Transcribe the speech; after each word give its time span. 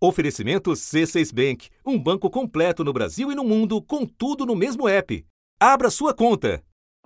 Oferecimento 0.00 0.70
C6 0.70 1.34
Bank, 1.34 1.68
um 1.84 1.98
banco 1.98 2.30
completo 2.30 2.84
no 2.84 2.92
Brasil 2.92 3.32
e 3.32 3.34
no 3.34 3.42
mundo, 3.42 3.82
com 3.82 4.06
tudo 4.06 4.46
no 4.46 4.54
mesmo 4.54 4.88
app. 4.88 5.26
Abra 5.58 5.90
sua 5.90 6.14
conta. 6.14 6.62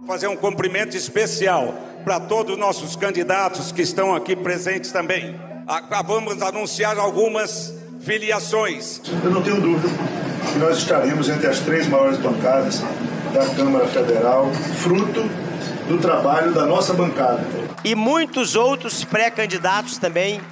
Fazer 0.07 0.27
um 0.27 0.37
cumprimento 0.37 0.95
especial 0.95 1.75
para 2.05 2.21
todos 2.21 2.53
os 2.53 2.59
nossos 2.59 2.95
candidatos 2.95 3.73
que 3.73 3.81
estão 3.81 4.15
aqui 4.15 4.37
presentes 4.37 4.93
também. 4.93 5.35
Acabamos 5.67 6.37
de 6.37 6.45
anunciar 6.45 6.99
algumas 6.99 7.75
filiações. 8.01 9.01
Eu 9.25 9.31
não 9.31 9.43
tenho 9.43 9.59
dúvida 9.59 9.89
que 10.53 10.59
nós 10.59 10.77
estaremos 10.77 11.31
entre 11.31 11.47
as 11.47 11.61
três 11.61 11.89
maiores 11.89 12.19
bancadas 12.19 12.83
da 13.33 13.55
Câmara 13.55 13.87
Federal, 13.89 14.53
fruto 14.83 15.23
do 15.89 15.99
trabalho 15.99 16.53
da 16.53 16.67
nossa 16.67 16.93
bancada. 16.93 17.43
E 17.83 17.95
muitos 17.95 18.55
outros 18.55 19.03
pré-candidatos 19.03 19.97
também 19.97 20.43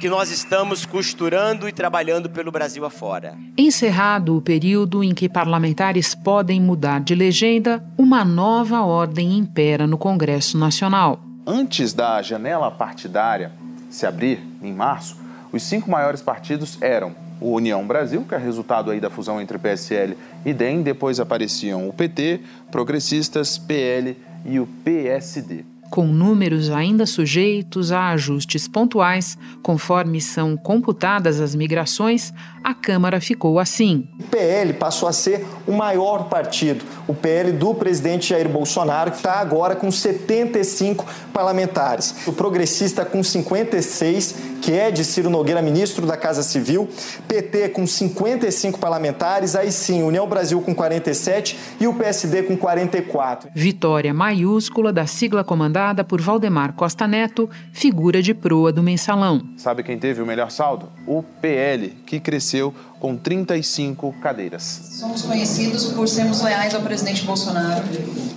que 0.00 0.08
nós 0.08 0.30
estamos 0.30 0.86
costurando 0.86 1.68
e 1.68 1.72
trabalhando 1.72 2.30
pelo 2.30 2.50
Brasil 2.50 2.86
afora. 2.86 3.36
Encerrado 3.56 4.34
o 4.34 4.40
período 4.40 5.04
em 5.04 5.12
que 5.12 5.28
parlamentares 5.28 6.14
podem 6.14 6.58
mudar 6.58 7.00
de 7.00 7.14
legenda, 7.14 7.84
uma 7.98 8.24
nova 8.24 8.80
ordem 8.80 9.36
impera 9.36 9.86
no 9.86 9.98
Congresso 9.98 10.56
Nacional. 10.56 11.20
Antes 11.46 11.92
da 11.92 12.22
janela 12.22 12.70
partidária 12.70 13.52
se 13.90 14.06
abrir, 14.06 14.40
em 14.62 14.72
março, 14.72 15.18
os 15.52 15.62
cinco 15.62 15.90
maiores 15.90 16.22
partidos 16.22 16.80
eram 16.80 17.14
o 17.38 17.52
União 17.52 17.86
Brasil, 17.86 18.24
que 18.26 18.34
é 18.34 18.38
resultado 18.38 18.90
aí 18.90 19.00
da 19.00 19.10
fusão 19.10 19.38
entre 19.38 19.58
PSL 19.58 20.16
e 20.46 20.54
DEM, 20.54 20.82
depois 20.82 21.20
apareciam 21.20 21.86
o 21.86 21.92
PT, 21.92 22.40
Progressistas, 22.70 23.58
PL 23.58 24.16
e 24.46 24.58
o 24.58 24.66
PSD 24.82 25.69
com 25.90 26.06
números 26.06 26.70
ainda 26.70 27.04
sujeitos 27.04 27.90
a 27.90 28.10
ajustes 28.10 28.68
pontuais, 28.68 29.36
conforme 29.60 30.20
são 30.20 30.56
computadas 30.56 31.40
as 31.40 31.54
migrações, 31.54 32.32
a 32.62 32.72
Câmara 32.72 33.20
ficou 33.20 33.58
assim. 33.58 34.08
O 34.20 34.22
PL 34.24 34.72
passou 34.74 35.08
a 35.08 35.12
ser 35.12 35.44
o 35.66 35.72
maior 35.72 36.28
partido, 36.28 36.84
o 37.08 37.14
PL 37.14 37.50
do 37.52 37.74
presidente 37.74 38.28
Jair 38.28 38.48
Bolsonaro, 38.48 39.10
que 39.10 39.16
está 39.16 39.40
agora 39.40 39.74
com 39.74 39.90
75 39.90 41.04
parlamentares. 41.32 42.14
O 42.26 42.32
progressista 42.32 43.04
com 43.04 43.22
56, 43.22 44.34
que 44.62 44.72
é 44.72 44.90
de 44.90 45.04
Ciro 45.04 45.28
Nogueira, 45.28 45.60
ministro 45.60 46.06
da 46.06 46.16
Casa 46.16 46.42
Civil, 46.42 46.88
PT 47.26 47.70
com 47.70 47.86
55 47.86 48.78
parlamentares, 48.78 49.56
aí 49.56 49.72
sim, 49.72 50.02
União 50.02 50.28
Brasil 50.28 50.60
com 50.60 50.74
47 50.74 51.58
e 51.80 51.86
o 51.88 51.94
PSD 51.94 52.44
com 52.44 52.56
44. 52.56 53.50
Vitória 53.52 54.14
maiúscula 54.14 54.92
da 54.92 55.06
sigla 55.06 55.42
comandada 55.42 55.79
por 56.06 56.20
Valdemar 56.20 56.74
Costa 56.74 57.06
Neto, 57.06 57.48
figura 57.72 58.22
de 58.22 58.34
proa 58.34 58.70
do 58.70 58.82
mensalão. 58.82 59.40
Sabe 59.56 59.82
quem 59.82 59.98
teve 59.98 60.20
o 60.20 60.26
melhor 60.26 60.50
saldo? 60.50 60.90
O 61.06 61.22
PL, 61.22 61.88
que 62.06 62.20
cresceu 62.20 62.74
com 63.00 63.16
35 63.16 64.12
cadeiras. 64.20 64.62
Somos 64.92 65.22
conhecidos 65.22 65.86
por 65.86 66.06
sermos 66.06 66.42
leais 66.42 66.74
ao 66.74 66.82
presidente 66.82 67.24
Bolsonaro. 67.24 67.82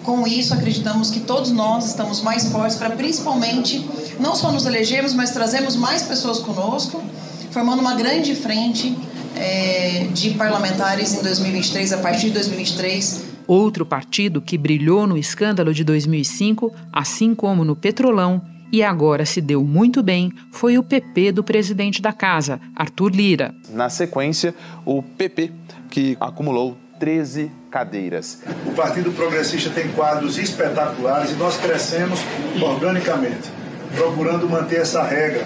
Com 0.04 0.26
isso, 0.26 0.54
acreditamos 0.54 1.12
que 1.12 1.20
todos 1.20 1.52
nós 1.52 1.86
estamos 1.88 2.22
mais 2.22 2.50
fortes 2.50 2.78
para 2.78 2.92
principalmente 2.92 3.86
não 4.20 4.36
só 4.36 4.52
nos 4.52 4.66
elegermos, 4.66 5.14
mas 5.14 5.32
trazermos 5.32 5.76
mais 5.76 6.04
pessoas 6.04 6.40
conosco, 6.40 7.04
formando 7.52 7.82
uma 7.82 7.96
grande 7.96 8.34
frente 8.36 8.98
é, 9.36 10.08
de 10.14 10.32
parlamentares 10.32 11.14
em 11.14 11.22
2023, 11.22 11.94
a 11.94 11.98
partir 11.98 12.28
de 12.28 12.32
2023. 12.32 13.33
Outro 13.48 13.86
partido 13.86 14.42
que 14.42 14.58
brilhou 14.58 15.06
no 15.06 15.18
escândalo 15.18 15.74
de 15.74 15.84
2005, 15.84 16.74
assim 16.92 17.36
como 17.36 17.66
no 17.66 17.76
Petrolão, 17.76 18.42
e 18.74 18.82
agora 18.82 19.24
se 19.24 19.40
deu 19.40 19.64
muito 19.64 20.02
bem 20.02 20.32
foi 20.52 20.80
o 20.80 20.84
PP 20.84 21.32
do 21.32 21.44
presidente 21.44 22.02
da 22.02 22.12
casa, 22.12 22.60
Arthur 22.76 23.12
Lira. 23.12 23.54
Na 23.70 23.88
sequência, 23.88 24.56
o 24.84 25.04
PP, 25.04 25.52
que 25.92 26.18
acumulou 26.20 26.76
13 27.00 27.52
cadeiras. 27.70 28.42
O 28.66 28.72
Partido 28.72 29.12
Progressista 29.12 29.70
tem 29.70 29.90
quadros 29.90 30.40
espetaculares 30.40 31.32
e 31.32 31.36
nós 31.36 31.58
crescemos 31.58 32.20
organicamente, 32.62 33.52
procurando 33.96 34.50
manter 34.50 34.80
essa 34.80 35.04
regra, 35.04 35.46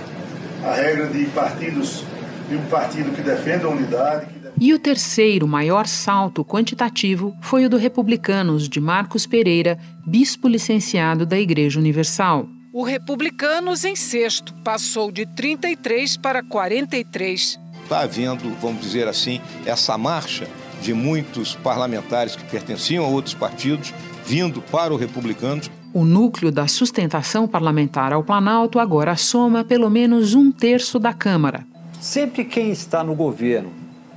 a 0.64 0.74
regra 0.74 1.08
de 1.08 1.26
partidos, 1.26 2.06
de 2.48 2.56
um 2.56 2.66
partido 2.66 3.12
que 3.12 3.22
defenda 3.22 3.66
a 3.66 3.70
unidade. 3.70 4.28
E 4.60 4.74
o 4.74 4.80
terceiro 4.80 5.48
maior 5.48 5.86
salto 5.86 6.44
quantitativo 6.44 7.36
foi 7.42 7.66
o 7.66 7.70
do 7.70 7.78
Republicanos 7.78 8.68
de 8.68 8.80
Marcos 8.80 9.28
Pereira, 9.28 9.78
bispo 10.06 10.48
licenciado 10.48 11.26
da 11.26 11.40
Igreja 11.40 11.80
Universal. 11.80 12.48
O 12.74 12.84
Republicanos, 12.84 13.84
em 13.84 13.96
sexto, 13.96 14.54
passou 14.64 15.12
de 15.12 15.26
33 15.26 16.18
para 16.18 16.44
43. 16.44 17.60
Está 17.84 18.02
havendo, 18.02 18.50
vamos 18.62 18.82
dizer 18.82 19.08
assim, 19.08 19.42
essa 19.66 19.98
marcha 19.98 20.48
de 20.82 20.94
muitos 20.94 21.56
parlamentares 21.56 22.36
que 22.36 22.44
pertenciam 22.46 23.06
a 23.06 23.08
outros 23.08 23.34
partidos 23.34 23.94
vindo 24.26 24.62
para 24.62 24.94
o 24.94 24.98
Republicanos. 24.98 25.72
O 25.94 26.04
núcleo 26.04 26.52
da 26.52 26.68
sustentação 26.68 27.48
parlamentar 27.48 28.12
ao 28.12 28.24
Planalto 28.24 28.78
agora 28.78 29.16
soma 29.16 29.64
pelo 29.64 29.90
menos 29.90 30.36
um 30.36 30.52
terço 30.52 31.00
da 31.00 31.14
Câmara. 31.14 31.66
Sempre 32.00 32.46
quem 32.46 32.70
está 32.70 33.04
no 33.04 33.16
governo 33.16 33.72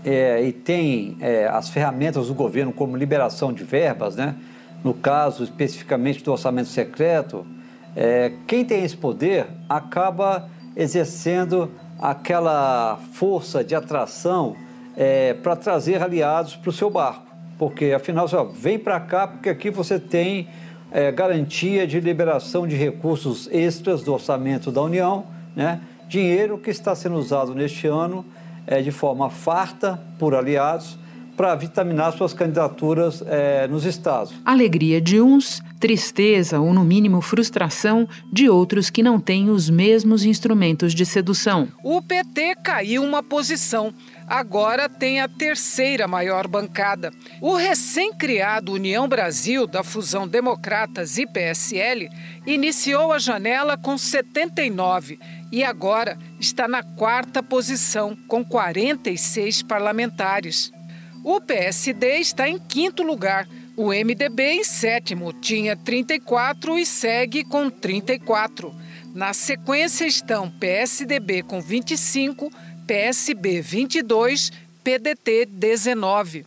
é, 0.04 0.42
e 0.42 0.52
tem 0.52 1.16
é, 1.20 1.46
as 1.46 1.70
ferramentas 1.70 2.28
do 2.28 2.34
governo 2.34 2.72
como 2.72 2.96
liberação 2.96 3.52
de 3.52 3.64
verbas, 3.64 4.16
né? 4.16 4.36
no 4.84 4.94
caso 4.94 5.44
especificamente 5.44 6.22
do 6.22 6.32
orçamento 6.32 6.68
secreto, 6.68 7.46
é, 7.96 8.32
quem 8.46 8.64
tem 8.64 8.84
esse 8.84 8.96
poder 8.96 9.46
acaba 9.68 10.48
exercendo 10.76 11.70
aquela 11.98 12.98
força 13.12 13.64
de 13.64 13.74
atração 13.74 14.56
é, 14.96 15.34
para 15.34 15.56
trazer 15.56 16.02
aliados 16.02 16.56
para 16.56 16.70
o 16.70 16.72
seu 16.72 16.90
barco. 16.90 17.26
Porque, 17.58 17.92
afinal, 17.92 18.26
você, 18.26 18.36
ó, 18.36 18.44
vem 18.44 18.78
para 18.78 18.98
cá 19.00 19.26
porque 19.26 19.48
aqui 19.48 19.70
você 19.70 19.98
tem 19.98 20.48
é, 20.90 21.12
garantia 21.12 21.86
de 21.86 22.00
liberação 22.00 22.66
de 22.66 22.76
recursos 22.76 23.48
extras 23.52 24.02
do 24.02 24.12
orçamento 24.12 24.70
da 24.70 24.80
União, 24.80 25.26
né? 25.54 25.80
Dinheiro 26.10 26.58
que 26.58 26.70
está 26.70 26.92
sendo 26.92 27.16
usado 27.16 27.54
neste 27.54 27.86
ano 27.86 28.26
é, 28.66 28.82
de 28.82 28.90
forma 28.90 29.30
farta 29.30 30.02
por 30.18 30.34
aliados 30.34 30.98
para 31.36 31.54
vitaminar 31.54 32.12
suas 32.12 32.34
candidaturas 32.34 33.22
é, 33.26 33.66
nos 33.68 33.86
estados. 33.86 34.34
Alegria 34.44 35.00
de 35.00 35.20
uns, 35.22 35.62
tristeza 35.78 36.60
ou, 36.60 36.74
no 36.74 36.84
mínimo, 36.84 37.22
frustração 37.22 38.06
de 38.30 38.50
outros 38.50 38.90
que 38.90 39.02
não 39.02 39.18
têm 39.18 39.48
os 39.48 39.70
mesmos 39.70 40.24
instrumentos 40.24 40.92
de 40.92 41.06
sedução. 41.06 41.68
O 41.82 42.02
PT 42.02 42.56
caiu 42.56 43.02
uma 43.02 43.22
posição. 43.22 43.94
Agora 44.30 44.88
tem 44.88 45.20
a 45.20 45.26
terceira 45.26 46.06
maior 46.06 46.46
bancada. 46.46 47.12
O 47.40 47.56
recém-criado 47.56 48.72
União 48.72 49.08
Brasil, 49.08 49.66
da 49.66 49.82
fusão 49.82 50.28
Democratas 50.28 51.18
e 51.18 51.26
PSL, 51.26 52.08
iniciou 52.46 53.12
a 53.12 53.18
janela 53.18 53.76
com 53.76 53.98
79 53.98 55.18
e 55.50 55.64
agora 55.64 56.16
está 56.38 56.68
na 56.68 56.80
quarta 56.80 57.42
posição, 57.42 58.16
com 58.28 58.44
46 58.44 59.64
parlamentares. 59.64 60.70
O 61.24 61.40
PSD 61.40 62.18
está 62.18 62.48
em 62.48 62.56
quinto 62.56 63.02
lugar. 63.02 63.48
O 63.76 63.88
MDB 63.88 64.42
em 64.52 64.62
sétimo, 64.64 65.32
tinha 65.32 65.74
34 65.74 66.78
e 66.78 66.86
segue 66.86 67.42
com 67.42 67.68
34. 67.68 68.72
Na 69.12 69.34
sequência 69.34 70.06
estão 70.06 70.48
PSDB 70.48 71.42
com 71.42 71.60
25, 71.60 72.48
PSB 72.90 73.60
22, 73.60 74.50
PDT 74.82 75.46
19. 75.46 76.44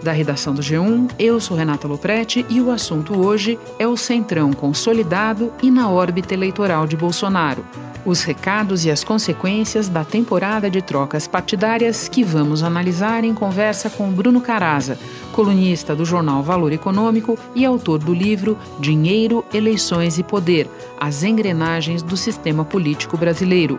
Da 0.00 0.12
redação 0.12 0.54
do 0.54 0.62
G1, 0.62 1.10
eu 1.18 1.40
sou 1.40 1.56
Renata 1.56 1.88
Loprete 1.88 2.46
e 2.48 2.60
o 2.60 2.70
assunto 2.70 3.18
hoje 3.18 3.58
é 3.80 3.88
o 3.88 3.96
Centrão 3.96 4.52
consolidado 4.52 5.52
e 5.60 5.72
na 5.72 5.90
órbita 5.90 6.34
eleitoral 6.34 6.86
de 6.86 6.96
Bolsonaro 6.96 7.66
os 8.04 8.22
recados 8.22 8.84
e 8.84 8.90
as 8.90 9.02
consequências 9.02 9.88
da 9.88 10.04
temporada 10.04 10.70
de 10.70 10.82
trocas 10.82 11.26
partidárias 11.26 12.06
que 12.08 12.22
vamos 12.22 12.62
analisar 12.62 13.24
em 13.24 13.34
conversa 13.34 13.88
com 13.88 14.10
Bruno 14.10 14.40
Caraza, 14.40 14.98
colunista 15.34 15.96
do 15.96 16.04
jornal 16.04 16.44
Valor 16.44 16.72
Econômico 16.72 17.36
e 17.56 17.64
autor 17.64 17.98
do 17.98 18.14
livro 18.14 18.56
Dinheiro, 18.78 19.44
Eleições 19.52 20.16
e 20.16 20.22
Poder: 20.22 20.70
As 20.98 21.24
Engrenagens 21.24 22.02
do 22.02 22.16
Sistema 22.16 22.64
Político 22.64 23.18
Brasileiro. 23.18 23.76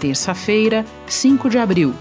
Terça-feira, 0.00 0.84
5 1.06 1.48
de 1.48 1.58
abril. 1.58 1.94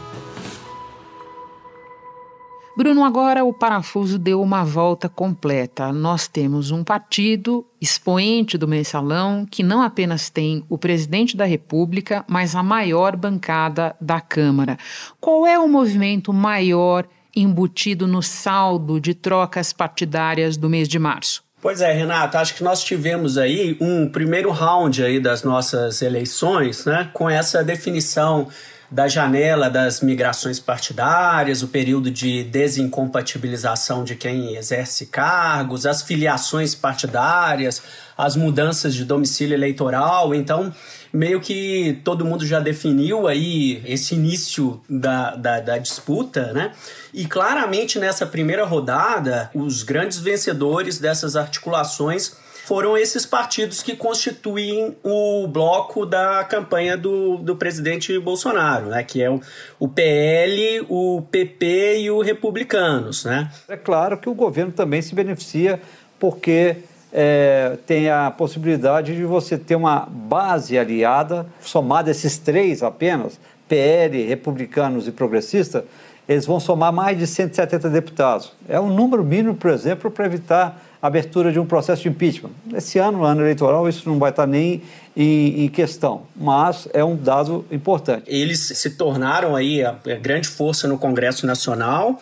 Bruno, 2.76 3.06
agora 3.06 3.46
o 3.46 3.54
parafuso 3.54 4.20
deu 4.20 4.42
uma 4.42 4.66
volta 4.66 5.08
completa. 5.08 5.94
Nós 5.94 6.28
temos 6.28 6.72
um 6.72 6.84
partido 6.84 7.66
expoente 7.80 8.58
do 8.58 8.68
mensalão 8.68 9.46
que 9.50 9.64
não 9.64 9.82
apenas 9.82 10.30
tem 10.30 10.66
o 10.68 10.78
presidente 10.78 11.38
da 11.38 11.46
República, 11.46 12.26
mas 12.28 12.54
a 12.54 12.62
maior 12.62 13.16
bancada 13.16 13.96
da 14.02 14.20
Câmara. 14.20 14.78
Qual 15.22 15.48
é 15.48 15.58
o 15.58 15.70
movimento 15.70 16.34
maior 16.34 17.08
embutido 17.36 18.08
no 18.08 18.22
saldo 18.22 19.00
de 19.00 19.14
trocas 19.14 19.74
partidárias 19.74 20.58
do 20.58 20.70
mês 20.70 20.88
de 20.88 20.98
março? 20.98 21.44
Pois 21.62 21.82
é, 21.82 21.92
Renato, 21.92 22.38
acho 22.38 22.54
que 22.54 22.64
nós 22.64 22.84
tivemos 22.84 23.38
aí 23.38 23.76
um 23.82 24.08
primeiro 24.08 24.52
round 24.52 25.04
aí 25.04 25.20
das 25.20 25.44
nossas 25.44 26.02
eleições, 26.02 26.86
né, 26.86 27.10
com 27.12 27.28
essa 27.28 27.64
definição 27.64 28.48
da 28.92 29.08
janela 29.08 29.70
das 29.70 30.00
migrações 30.00 30.60
partidárias, 30.60 31.64
o 31.64 31.68
período 31.68 32.12
de 32.12 32.44
desincompatibilização 32.44 34.04
de 34.04 34.16
quem 34.16 34.56
exerce 34.56 35.08
cargos, 35.08 35.86
as 35.86 36.04
filiações 36.04 36.76
partidárias, 36.76 37.82
as 38.18 38.36
mudanças 38.36 38.94
de 38.96 39.04
domicílio 39.04 39.56
eleitoral. 39.56 40.34
Então, 40.34 40.74
meio 41.12 41.40
que 41.40 42.00
todo 42.04 42.26
mundo 42.26 42.46
já 42.46 42.60
definiu 42.60 43.28
aí 43.28 43.82
esse 43.86 44.16
início 44.16 44.82
da, 44.90 45.36
da, 45.36 45.60
da, 45.60 45.78
disputa, 45.78 46.54
né? 46.54 46.72
E 47.14 47.26
claramente 47.26 48.00
nessa 48.00 48.26
primeira 48.26 48.66
rodada, 48.66 49.50
os 49.54 49.84
grandes 49.84 50.20
vencedores 50.20 51.00
dessas 51.00 51.36
articulações 51.36 52.38
foram 52.66 52.98
esses 52.98 53.28
partidos 53.28 53.84
que 53.84 53.96
constituem 53.96 54.98
o 55.04 55.48
bloco 55.48 56.04
da 56.04 56.44
campanha 56.44 56.98
do, 56.98 57.38
do 57.38 57.56
presidente 57.56 58.18
Bolsonaro, 58.18 58.88
né? 58.88 59.04
Que 59.04 59.22
é 59.22 59.30
o, 59.30 59.40
o 59.80 59.88
PL, 59.88 60.84
o 60.90 61.22
PP 61.30 62.00
e 62.00 62.10
o 62.10 62.22
Republicanos, 62.22 63.24
né? 63.24 63.52
É 63.70 63.78
claro 63.78 64.18
que 64.18 64.28
o 64.28 64.34
governo 64.34 64.72
também 64.72 65.02
se 65.02 65.14
beneficia 65.14 65.80
porque 66.20 66.78
é, 67.12 67.78
tem 67.86 68.10
a 68.10 68.30
possibilidade 68.32 69.16
de 69.16 69.24
você 69.24 69.58
ter 69.58 69.76
uma 69.76 70.08
base 70.10 70.78
aliada, 70.78 71.46
somada 71.62 72.12
esses 72.12 72.38
três 72.38 72.84
apenas, 72.84 73.40
PL, 73.68 74.24
republicanos 74.26 75.08
e 75.08 75.12
progressistas, 75.12 75.84
eles 76.28 76.46
vão 76.46 76.60
somar 76.60 76.92
mais 76.92 77.18
de 77.18 77.28
170 77.28 77.90
deputados. 77.90 78.52
É 78.68 78.80
um 78.80 78.90
número 78.90 79.24
mínimo, 79.24 79.56
por 79.56 79.70
exemplo, 79.72 80.10
para 80.10 80.26
evitar 80.26 80.82
a 81.02 81.08
abertura 81.08 81.52
de 81.52 81.60
um 81.60 81.66
processo 81.66 82.02
de 82.02 82.10
impeachment. 82.10 82.50
Esse 82.74 82.98
ano, 82.98 83.20
no 83.20 83.24
ano 83.24 83.42
eleitoral, 83.42 83.88
isso 83.88 84.10
não 84.10 84.18
vai 84.18 84.32
estar 84.32 84.48
nem 84.48 84.82
em, 85.16 85.66
em, 85.66 85.68
questão, 85.70 86.24
mas 86.36 86.88
é 86.94 87.04
um 87.04 87.16
dado 87.16 87.64
importante. 87.72 88.24
Eles 88.28 88.60
se 88.60 88.90
tornaram 88.92 89.56
aí 89.56 89.84
a 89.84 89.96
grande 90.20 90.48
força 90.48 90.88
no 90.88 90.98
Congresso 90.98 91.46
Nacional 91.46 92.20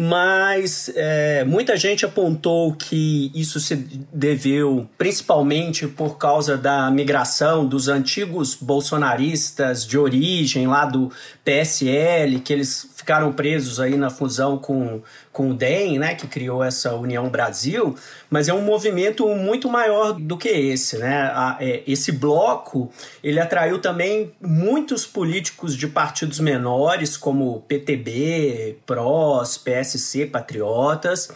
mas 0.00 0.92
é, 0.94 1.42
muita 1.42 1.76
gente 1.76 2.04
apontou 2.04 2.72
que 2.72 3.32
isso 3.34 3.58
se 3.58 3.74
deveu 4.12 4.88
principalmente 4.96 5.88
por 5.88 6.16
causa 6.16 6.56
da 6.56 6.88
migração 6.88 7.66
dos 7.66 7.88
antigos 7.88 8.54
bolsonaristas 8.54 9.84
de 9.84 9.98
origem 9.98 10.68
lá 10.68 10.84
do 10.84 11.10
PSL, 11.44 12.38
que 12.38 12.52
eles 12.52 12.88
ficaram 12.94 13.32
presos 13.32 13.80
aí 13.80 13.96
na 13.96 14.08
fusão 14.08 14.56
com, 14.56 15.02
com 15.38 15.50
o 15.50 15.54
DEM, 15.54 16.00
né, 16.00 16.16
que 16.16 16.26
criou 16.26 16.64
essa 16.64 16.96
União 16.96 17.28
Brasil, 17.28 17.94
mas 18.28 18.48
é 18.48 18.52
um 18.52 18.60
movimento 18.60 19.24
muito 19.36 19.70
maior 19.70 20.12
do 20.14 20.36
que 20.36 20.48
esse, 20.48 20.98
né? 20.98 21.32
É, 21.60 21.84
esse 21.86 22.10
bloco, 22.10 22.90
ele 23.22 23.38
atraiu 23.38 23.80
também 23.80 24.32
muitos 24.40 25.06
políticos 25.06 25.76
de 25.76 25.86
partidos 25.86 26.40
menores, 26.40 27.16
como 27.16 27.60
PTB, 27.68 28.78
PROS, 28.84 29.56
PSC, 29.58 30.26
Patriotas, 30.26 31.30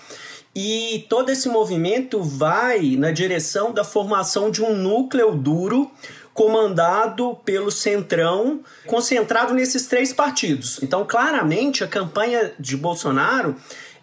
e 0.53 1.07
todo 1.09 1.31
esse 1.31 1.49
movimento 1.49 2.21
vai 2.21 2.97
na 2.99 3.13
direção 3.13 3.73
da 3.73 3.85
formação 3.85 4.51
de 4.51 4.65
um 4.65 4.75
núcleo 4.75 5.33
duro 5.37 5.89
comandado 6.35 7.37
pelo 7.45 7.71
Centrão, 7.71 8.61
concentrado 8.87 9.53
nesses 9.53 9.87
três 9.87 10.13
partidos. 10.13 10.83
Então, 10.83 11.05
claramente, 11.07 11.85
a 11.85 11.87
campanha 11.89 12.53
de 12.59 12.77
Bolsonaro 12.77 13.57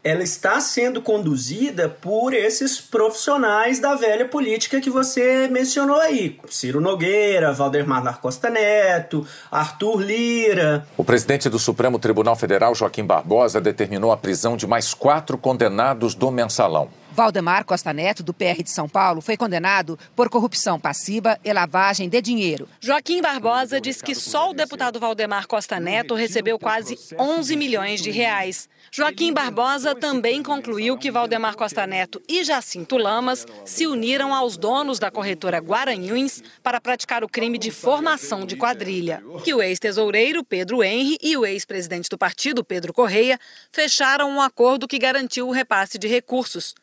ela 0.03 0.23
está 0.23 0.59
sendo 0.61 1.01
conduzida 1.01 1.89
por 1.89 2.33
esses 2.33 2.79
profissionais 2.79 3.79
da 3.79 3.95
velha 3.95 4.27
política 4.27 4.79
que 4.79 4.89
você 4.89 5.47
mencionou 5.49 5.99
aí. 5.99 6.39
Ciro 6.49 6.79
Nogueira, 6.79 7.51
Valdemar 7.51 8.19
Costa 8.19 8.49
Neto, 8.49 9.25
Arthur 9.51 10.01
Lira. 10.01 10.87
O 10.97 11.03
presidente 11.03 11.49
do 11.49 11.59
Supremo 11.59 11.99
Tribunal 11.99 12.35
Federal, 12.35 12.73
Joaquim 12.73 13.03
Barbosa, 13.03 13.59
determinou 13.59 14.11
a 14.11 14.17
prisão 14.17 14.55
de 14.55 14.65
mais 14.65 14.93
quatro 14.93 15.37
condenados 15.37 16.15
do 16.15 16.31
mensalão. 16.31 16.98
Valdemar 17.11 17.65
Costa 17.65 17.91
Neto, 17.91 18.23
do 18.23 18.33
PR 18.33 18.63
de 18.63 18.69
São 18.69 18.87
Paulo, 18.87 19.21
foi 19.21 19.35
condenado 19.35 19.97
por 20.15 20.29
corrupção 20.29 20.79
passiva 20.79 21.39
e 21.43 21.51
lavagem 21.51 22.07
de 22.07 22.21
dinheiro. 22.21 22.67
Joaquim 22.79 23.21
Barbosa 23.21 23.81
diz 23.81 24.01
que 24.01 24.15
só 24.15 24.51
o 24.51 24.53
deputado 24.53 24.99
Valdemar 24.99 25.47
Costa 25.47 25.79
Neto 25.79 26.13
recebeu 26.13 26.59
quase 26.59 26.97
11 27.17 27.55
milhões 27.55 28.01
de 28.01 28.11
reais. 28.11 28.69
Joaquim 28.91 29.33
Barbosa 29.33 29.93
também 29.93 30.41
concluiu 30.41 30.97
que 30.97 31.11
Valdemar 31.11 31.55
Costa 31.55 31.85
Neto 31.85 32.21
e 32.27 32.43
Jacinto 32.43 32.97
Lamas 32.97 33.45
se 33.65 33.85
uniram 33.85 34.33
aos 34.33 34.57
donos 34.57 34.99
da 34.99 35.11
corretora 35.11 35.59
Guaranhuns 35.59 36.41
para 36.63 36.79
praticar 36.79 37.23
o 37.23 37.29
crime 37.29 37.57
de 37.57 37.71
formação 37.71 38.45
de 38.45 38.55
quadrilha. 38.55 39.21
Que 39.43 39.53
o 39.53 39.61
ex-tesoureiro 39.61 40.43
Pedro 40.43 40.83
Henri 40.83 41.17
e 41.21 41.35
o 41.35 41.45
ex-presidente 41.45 42.09
do 42.09 42.17
partido, 42.17 42.63
Pedro 42.63 42.93
Correia, 42.93 43.39
fecharam 43.71 44.29
um 44.29 44.41
acordo 44.41 44.87
que 44.87 44.97
garantiu 44.97 45.47
o 45.47 45.51
repasse 45.51 45.97
de 45.97 46.07
recursos. 46.07 46.73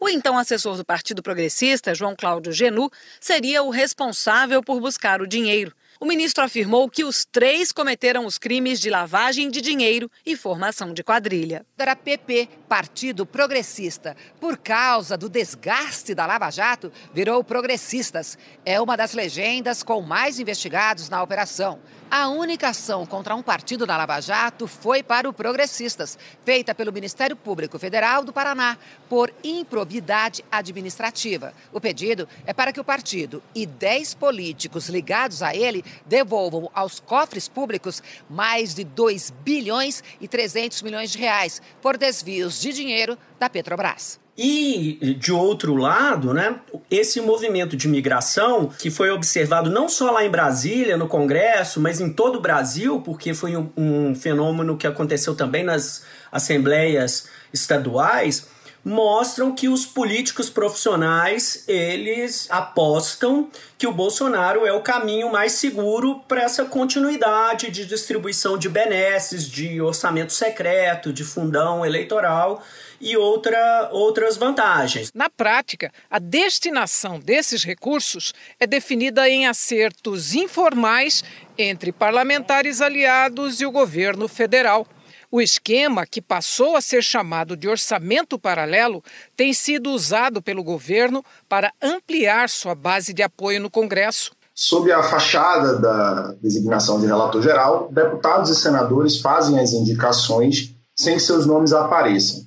O 0.00 0.08
então 0.08 0.36
assessor 0.36 0.76
do 0.76 0.84
Partido 0.84 1.22
Progressista, 1.22 1.94
João 1.94 2.14
Cláudio 2.16 2.52
Genu, 2.52 2.90
seria 3.20 3.62
o 3.62 3.70
responsável 3.70 4.62
por 4.62 4.80
buscar 4.80 5.20
o 5.20 5.26
dinheiro. 5.26 5.72
O 6.00 6.06
ministro 6.06 6.42
afirmou 6.42 6.90
que 6.90 7.04
os 7.04 7.24
três 7.24 7.70
cometeram 7.70 8.26
os 8.26 8.36
crimes 8.36 8.80
de 8.80 8.90
lavagem 8.90 9.48
de 9.48 9.60
dinheiro 9.60 10.10
e 10.26 10.36
formação 10.36 10.92
de 10.92 11.04
quadrilha. 11.04 11.64
Era 11.78 11.94
PP, 11.94 12.48
Partido 12.68 13.24
Progressista. 13.24 14.16
Por 14.40 14.58
causa 14.58 15.16
do 15.16 15.28
desgaste 15.28 16.14
da 16.14 16.26
Lava 16.26 16.50
Jato, 16.50 16.92
virou 17.12 17.44
Progressistas. 17.44 18.36
É 18.66 18.80
uma 18.80 18.96
das 18.96 19.14
legendas 19.14 19.82
com 19.82 20.02
mais 20.02 20.40
investigados 20.40 21.08
na 21.08 21.22
operação. 21.22 21.78
A 22.16 22.28
única 22.28 22.68
ação 22.68 23.04
contra 23.04 23.34
um 23.34 23.42
partido 23.42 23.84
na 23.84 23.96
Lava 23.96 24.20
Jato 24.20 24.68
foi 24.68 25.02
para 25.02 25.28
o 25.28 25.32
Progressistas, 25.32 26.16
feita 26.44 26.72
pelo 26.72 26.92
Ministério 26.92 27.34
Público 27.34 27.76
Federal 27.76 28.24
do 28.24 28.32
Paraná, 28.32 28.78
por 29.08 29.34
improbidade 29.42 30.44
administrativa. 30.48 31.52
O 31.72 31.80
pedido 31.80 32.28
é 32.46 32.52
para 32.52 32.72
que 32.72 32.78
o 32.78 32.84
partido 32.84 33.42
e 33.52 33.66
10 33.66 34.14
políticos 34.14 34.88
ligados 34.88 35.42
a 35.42 35.56
ele 35.56 35.84
devolvam 36.06 36.70
aos 36.72 37.00
cofres 37.00 37.48
públicos 37.48 38.00
mais 38.30 38.76
de 38.76 38.84
2 38.84 39.30
bilhões 39.42 40.00
e 40.20 40.28
300 40.28 40.82
milhões 40.82 41.10
de 41.10 41.18
reais 41.18 41.60
por 41.82 41.98
desvios 41.98 42.60
de 42.60 42.72
dinheiro 42.72 43.18
da 43.40 43.50
Petrobras. 43.50 44.23
E, 44.36 45.14
de 45.18 45.32
outro 45.32 45.76
lado, 45.76 46.34
né, 46.34 46.56
esse 46.90 47.20
movimento 47.20 47.76
de 47.76 47.86
migração, 47.86 48.66
que 48.66 48.90
foi 48.90 49.10
observado 49.10 49.70
não 49.70 49.88
só 49.88 50.10
lá 50.10 50.24
em 50.24 50.30
Brasília, 50.30 50.96
no 50.96 51.06
Congresso, 51.06 51.80
mas 51.80 52.00
em 52.00 52.12
todo 52.12 52.36
o 52.36 52.40
Brasil, 52.40 53.00
porque 53.00 53.32
foi 53.32 53.56
um, 53.56 53.70
um 53.76 54.14
fenômeno 54.14 54.76
que 54.76 54.88
aconteceu 54.88 55.36
também 55.36 55.62
nas 55.62 56.04
assembleias 56.32 57.28
estaduais, 57.52 58.48
mostram 58.84 59.54
que 59.54 59.68
os 59.68 59.86
políticos 59.86 60.50
profissionais 60.50 61.64
eles 61.66 62.46
apostam 62.50 63.48
que 63.78 63.86
o 63.86 63.92
Bolsonaro 63.92 64.66
é 64.66 64.72
o 64.72 64.82
caminho 64.82 65.32
mais 65.32 65.52
seguro 65.52 66.20
para 66.28 66.42
essa 66.42 66.64
continuidade 66.66 67.70
de 67.70 67.86
distribuição 67.86 68.58
de 68.58 68.68
benesses, 68.68 69.48
de 69.48 69.80
orçamento 69.80 70.34
secreto, 70.34 71.12
de 71.12 71.24
fundão 71.24 71.86
eleitoral 71.86 72.62
e 73.00 73.16
outra, 73.16 73.90
outras 73.92 74.36
vantagens. 74.36 75.10
Na 75.14 75.28
prática, 75.28 75.92
a 76.10 76.18
destinação 76.18 77.18
desses 77.18 77.64
recursos 77.64 78.32
é 78.58 78.66
definida 78.66 79.28
em 79.28 79.46
acertos 79.46 80.34
informais 80.34 81.22
entre 81.56 81.92
parlamentares 81.92 82.80
aliados 82.80 83.60
e 83.60 83.66
o 83.66 83.70
governo 83.70 84.28
federal. 84.28 84.86
O 85.30 85.40
esquema, 85.40 86.06
que 86.06 86.22
passou 86.22 86.76
a 86.76 86.80
ser 86.80 87.02
chamado 87.02 87.56
de 87.56 87.68
orçamento 87.68 88.38
paralelo, 88.38 89.02
tem 89.36 89.52
sido 89.52 89.90
usado 89.90 90.40
pelo 90.40 90.62
governo 90.62 91.24
para 91.48 91.72
ampliar 91.82 92.48
sua 92.48 92.74
base 92.74 93.12
de 93.12 93.20
apoio 93.20 93.60
no 93.60 93.68
Congresso. 93.68 94.30
Sob 94.54 94.92
a 94.92 95.02
fachada 95.02 95.76
da 95.80 96.34
designação 96.40 97.00
de 97.00 97.06
relator 97.06 97.42
geral, 97.42 97.88
deputados 97.90 98.48
e 98.50 98.54
senadores 98.54 99.20
fazem 99.20 99.58
as 99.58 99.72
indicações 99.72 100.72
sem 100.96 101.14
que 101.14 101.20
seus 101.20 101.44
nomes 101.44 101.72
apareçam. 101.72 102.44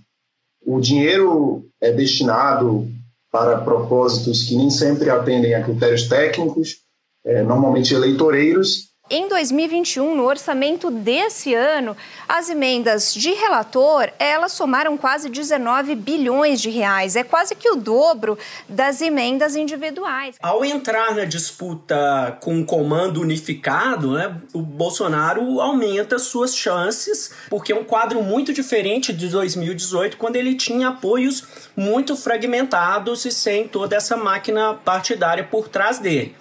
O 0.67 0.81
dinheiro 0.81 1.65
é 1.81 1.93
destinado 1.93 2.85
para 3.31 3.61
propósitos 3.61 4.43
que 4.43 4.53
nem 4.53 4.69
sempre 4.69 5.09
atendem 5.09 5.55
a 5.55 5.63
critérios 5.63 6.09
técnicos, 6.09 6.79
é, 7.25 7.41
normalmente 7.41 7.93
eleitoreiros, 7.93 8.86
Em 9.09 9.29
2021, 9.29 10.17
no 10.17 10.25
orçamento 10.25 10.91
desse 10.91 11.53
ano, 11.53 11.95
as 12.27 12.49
emendas 12.49 13.13
de 13.13 13.31
relator, 13.31 14.09
elas 14.19 14.51
somaram 14.51 14.97
quase 14.97 15.29
19 15.29 15.95
bilhões 15.95 16.59
de 16.59 16.69
reais. 16.69 17.15
É 17.15 17.23
quase 17.23 17.55
que 17.55 17.69
o 17.69 17.77
dobro 17.77 18.37
das 18.67 18.99
emendas 18.99 19.55
individuais. 19.55 20.35
Ao 20.41 20.65
entrar 20.65 21.15
na 21.15 21.23
disputa 21.23 22.37
com 22.41 22.59
o 22.59 22.65
comando 22.65 23.21
unificado, 23.21 24.11
né, 24.11 24.35
o 24.51 24.61
Bolsonaro 24.61 25.61
aumenta 25.61 26.19
suas 26.19 26.53
chances, 26.53 27.31
porque 27.49 27.71
é 27.71 27.75
um 27.79 27.85
quadro 27.85 28.21
muito 28.21 28.51
diferente 28.51 29.13
de 29.13 29.29
2018, 29.29 30.17
quando 30.17 30.35
ele 30.35 30.53
tinha 30.53 30.89
apoios 30.89 31.45
muito 31.77 32.13
fragmentados 32.17 33.23
e 33.23 33.31
sem 33.31 33.69
toda 33.69 33.95
essa 33.95 34.17
máquina 34.17 34.73
partidária 34.73 35.45
por 35.45 35.69
trás 35.69 35.97
dele. 35.97 36.35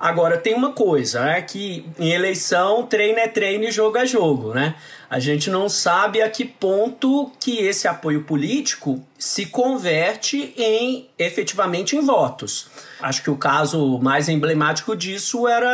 Agora, 0.00 0.38
tem 0.38 0.54
uma 0.54 0.72
coisa, 0.72 1.20
né? 1.20 1.42
Que 1.42 1.84
em 1.98 2.10
eleição, 2.10 2.86
treino 2.86 3.18
é 3.18 3.28
treino 3.28 3.64
e 3.64 3.70
jogo 3.70 3.98
é 3.98 4.06
jogo, 4.06 4.54
né? 4.54 4.74
A 5.10 5.18
gente 5.18 5.50
não 5.50 5.68
sabe 5.68 6.22
a 6.22 6.30
que 6.30 6.44
ponto 6.44 7.30
que 7.38 7.58
esse 7.58 7.86
apoio 7.86 8.22
político 8.22 9.04
se 9.18 9.44
converte 9.44 10.54
em 10.56 11.06
efetivamente 11.18 11.96
em 11.96 12.00
votos. 12.00 12.68
Acho 13.02 13.22
que 13.22 13.30
o 13.30 13.36
caso 13.36 13.98
mais 13.98 14.28
emblemático 14.28 14.96
disso 14.96 15.46
era 15.46 15.68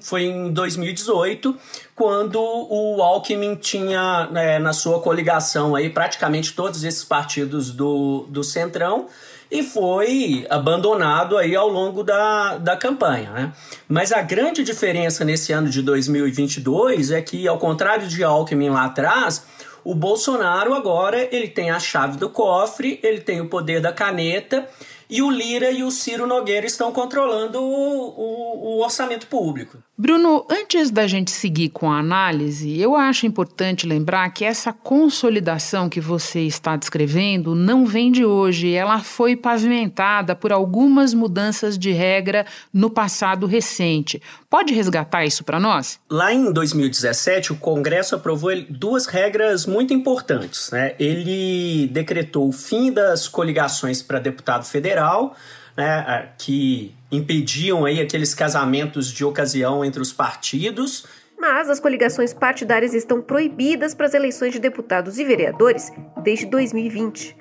foi 0.00 0.24
em 0.24 0.50
2018, 0.50 1.56
quando 1.94 2.40
o 2.40 3.00
Alckmin 3.00 3.54
tinha 3.54 4.26
né, 4.32 4.58
na 4.58 4.72
sua 4.72 5.00
coligação 5.00 5.76
aí 5.76 5.88
praticamente 5.88 6.52
todos 6.52 6.82
esses 6.82 7.04
partidos 7.04 7.70
do, 7.70 8.26
do 8.28 8.42
Centrão 8.42 9.06
e 9.52 9.62
foi 9.62 10.46
abandonado 10.48 11.36
aí 11.36 11.54
ao 11.54 11.68
longo 11.68 12.02
da, 12.02 12.56
da 12.56 12.74
campanha. 12.74 13.30
Né? 13.30 13.52
Mas 13.86 14.10
a 14.10 14.22
grande 14.22 14.64
diferença 14.64 15.26
nesse 15.26 15.52
ano 15.52 15.68
de 15.68 15.82
2022 15.82 17.10
é 17.10 17.20
que, 17.20 17.46
ao 17.46 17.58
contrário 17.58 18.08
de 18.08 18.24
Alckmin 18.24 18.70
lá 18.70 18.86
atrás, 18.86 19.44
o 19.84 19.94
Bolsonaro 19.94 20.72
agora 20.72 21.28
ele 21.30 21.48
tem 21.48 21.70
a 21.70 21.78
chave 21.78 22.16
do 22.16 22.30
cofre, 22.30 22.98
ele 23.02 23.20
tem 23.20 23.42
o 23.42 23.48
poder 23.48 23.82
da 23.82 23.92
caneta 23.92 24.66
e 25.12 25.20
o 25.20 25.30
Lira 25.30 25.70
e 25.70 25.84
o 25.84 25.90
Ciro 25.90 26.26
Nogueira 26.26 26.64
estão 26.64 26.90
controlando 26.90 27.60
o, 27.60 27.64
o, 27.66 28.76
o, 28.76 28.82
orçamento 28.82 29.26
público. 29.26 29.76
Bruno, 29.96 30.46
antes 30.50 30.90
da 30.90 31.06
gente 31.06 31.30
seguir 31.30 31.68
com 31.68 31.92
a 31.92 31.98
análise, 31.98 32.80
eu 32.80 32.96
acho 32.96 33.26
importante 33.26 33.86
lembrar 33.86 34.30
que 34.30 34.42
essa 34.42 34.72
consolidação 34.72 35.86
que 35.86 36.00
você 36.00 36.40
está 36.40 36.76
descrevendo 36.76 37.54
não 37.54 37.84
vem 37.84 38.10
de 38.10 38.24
hoje, 38.24 38.72
ela 38.72 39.00
foi 39.00 39.36
pavimentada 39.36 40.34
por 40.34 40.50
algumas 40.50 41.12
mudanças 41.12 41.78
de 41.78 41.92
regra 41.92 42.46
no 42.72 42.88
passado 42.88 43.46
recente. 43.46 44.20
Pode 44.48 44.72
resgatar 44.72 45.26
isso 45.26 45.44
para 45.44 45.60
nós? 45.60 46.00
Lá 46.10 46.32
em 46.32 46.50
2017, 46.50 47.52
o 47.52 47.56
Congresso 47.56 48.14
aprovou 48.14 48.50
duas 48.70 49.04
regras 49.04 49.66
muito 49.66 49.92
importantes. 49.92 50.70
Né? 50.70 50.94
Ele 50.98 51.86
decretou 51.92 52.48
o 52.48 52.52
fim 52.52 52.90
das 52.90 53.28
coligações 53.28 54.02
para 54.02 54.18
deputado 54.18 54.64
federal 54.64 55.36
né, 55.76 56.28
que 56.38 56.94
impediam 57.12 57.84
aí 57.84 58.00
aqueles 58.00 58.34
casamentos 58.34 59.12
de 59.12 59.24
ocasião 59.24 59.84
entre 59.84 60.00
os 60.00 60.12
partidos. 60.12 61.06
Mas 61.38 61.68
as 61.68 61.78
coligações 61.78 62.32
partidárias 62.32 62.94
estão 62.94 63.20
proibidas 63.20 63.94
para 63.94 64.06
as 64.06 64.14
eleições 64.14 64.52
de 64.52 64.58
deputados 64.58 65.18
e 65.18 65.24
vereadores 65.24 65.92
desde 66.22 66.46
2020. 66.46 67.36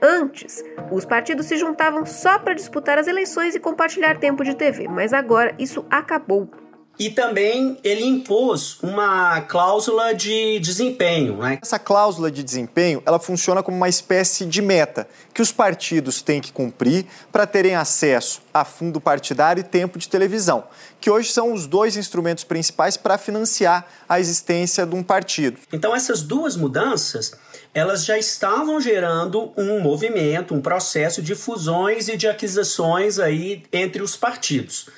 Antes, 0.00 0.62
os 0.92 1.04
partidos 1.04 1.46
se 1.46 1.56
juntavam 1.56 2.04
só 2.06 2.38
para 2.38 2.54
disputar 2.54 2.98
as 2.98 3.08
eleições 3.08 3.54
e 3.54 3.60
compartilhar 3.60 4.18
tempo 4.18 4.44
de 4.44 4.54
TV, 4.54 4.86
mas 4.88 5.12
agora 5.12 5.54
isso 5.58 5.84
acabou. 5.90 6.48
E 6.98 7.10
também 7.10 7.78
ele 7.84 8.04
impôs 8.04 8.78
uma 8.82 9.40
cláusula 9.42 10.14
de 10.14 10.58
desempenho. 10.60 11.36
Né? 11.36 11.58
Essa 11.62 11.78
cláusula 11.78 12.30
de 12.30 12.42
desempenho 12.42 13.02
ela 13.04 13.18
funciona 13.18 13.62
como 13.62 13.76
uma 13.76 13.88
espécie 13.88 14.46
de 14.46 14.62
meta 14.62 15.06
que 15.34 15.42
os 15.42 15.52
partidos 15.52 16.22
têm 16.22 16.40
que 16.40 16.52
cumprir 16.52 17.04
para 17.30 17.46
terem 17.46 17.74
acesso 17.74 18.40
a 18.52 18.64
fundo 18.64 18.98
partidário 19.00 19.60
e 19.60 19.64
tempo 19.64 19.98
de 19.98 20.08
televisão, 20.08 20.64
que 20.98 21.10
hoje 21.10 21.30
são 21.30 21.52
os 21.52 21.66
dois 21.66 21.96
instrumentos 21.96 22.44
principais 22.44 22.96
para 22.96 23.18
financiar 23.18 23.86
a 24.08 24.18
existência 24.18 24.86
de 24.86 24.94
um 24.94 25.02
partido. 25.02 25.58
Então 25.72 25.94
essas 25.94 26.22
duas 26.22 26.56
mudanças 26.56 27.32
elas 27.74 28.06
já 28.06 28.16
estavam 28.16 28.80
gerando 28.80 29.52
um 29.54 29.80
movimento, 29.80 30.54
um 30.54 30.62
processo 30.62 31.20
de 31.20 31.34
fusões 31.34 32.08
e 32.08 32.16
de 32.16 32.26
aquisições 32.26 33.18
aí 33.18 33.64
entre 33.70 34.02
os 34.02 34.16
partidos. 34.16 34.88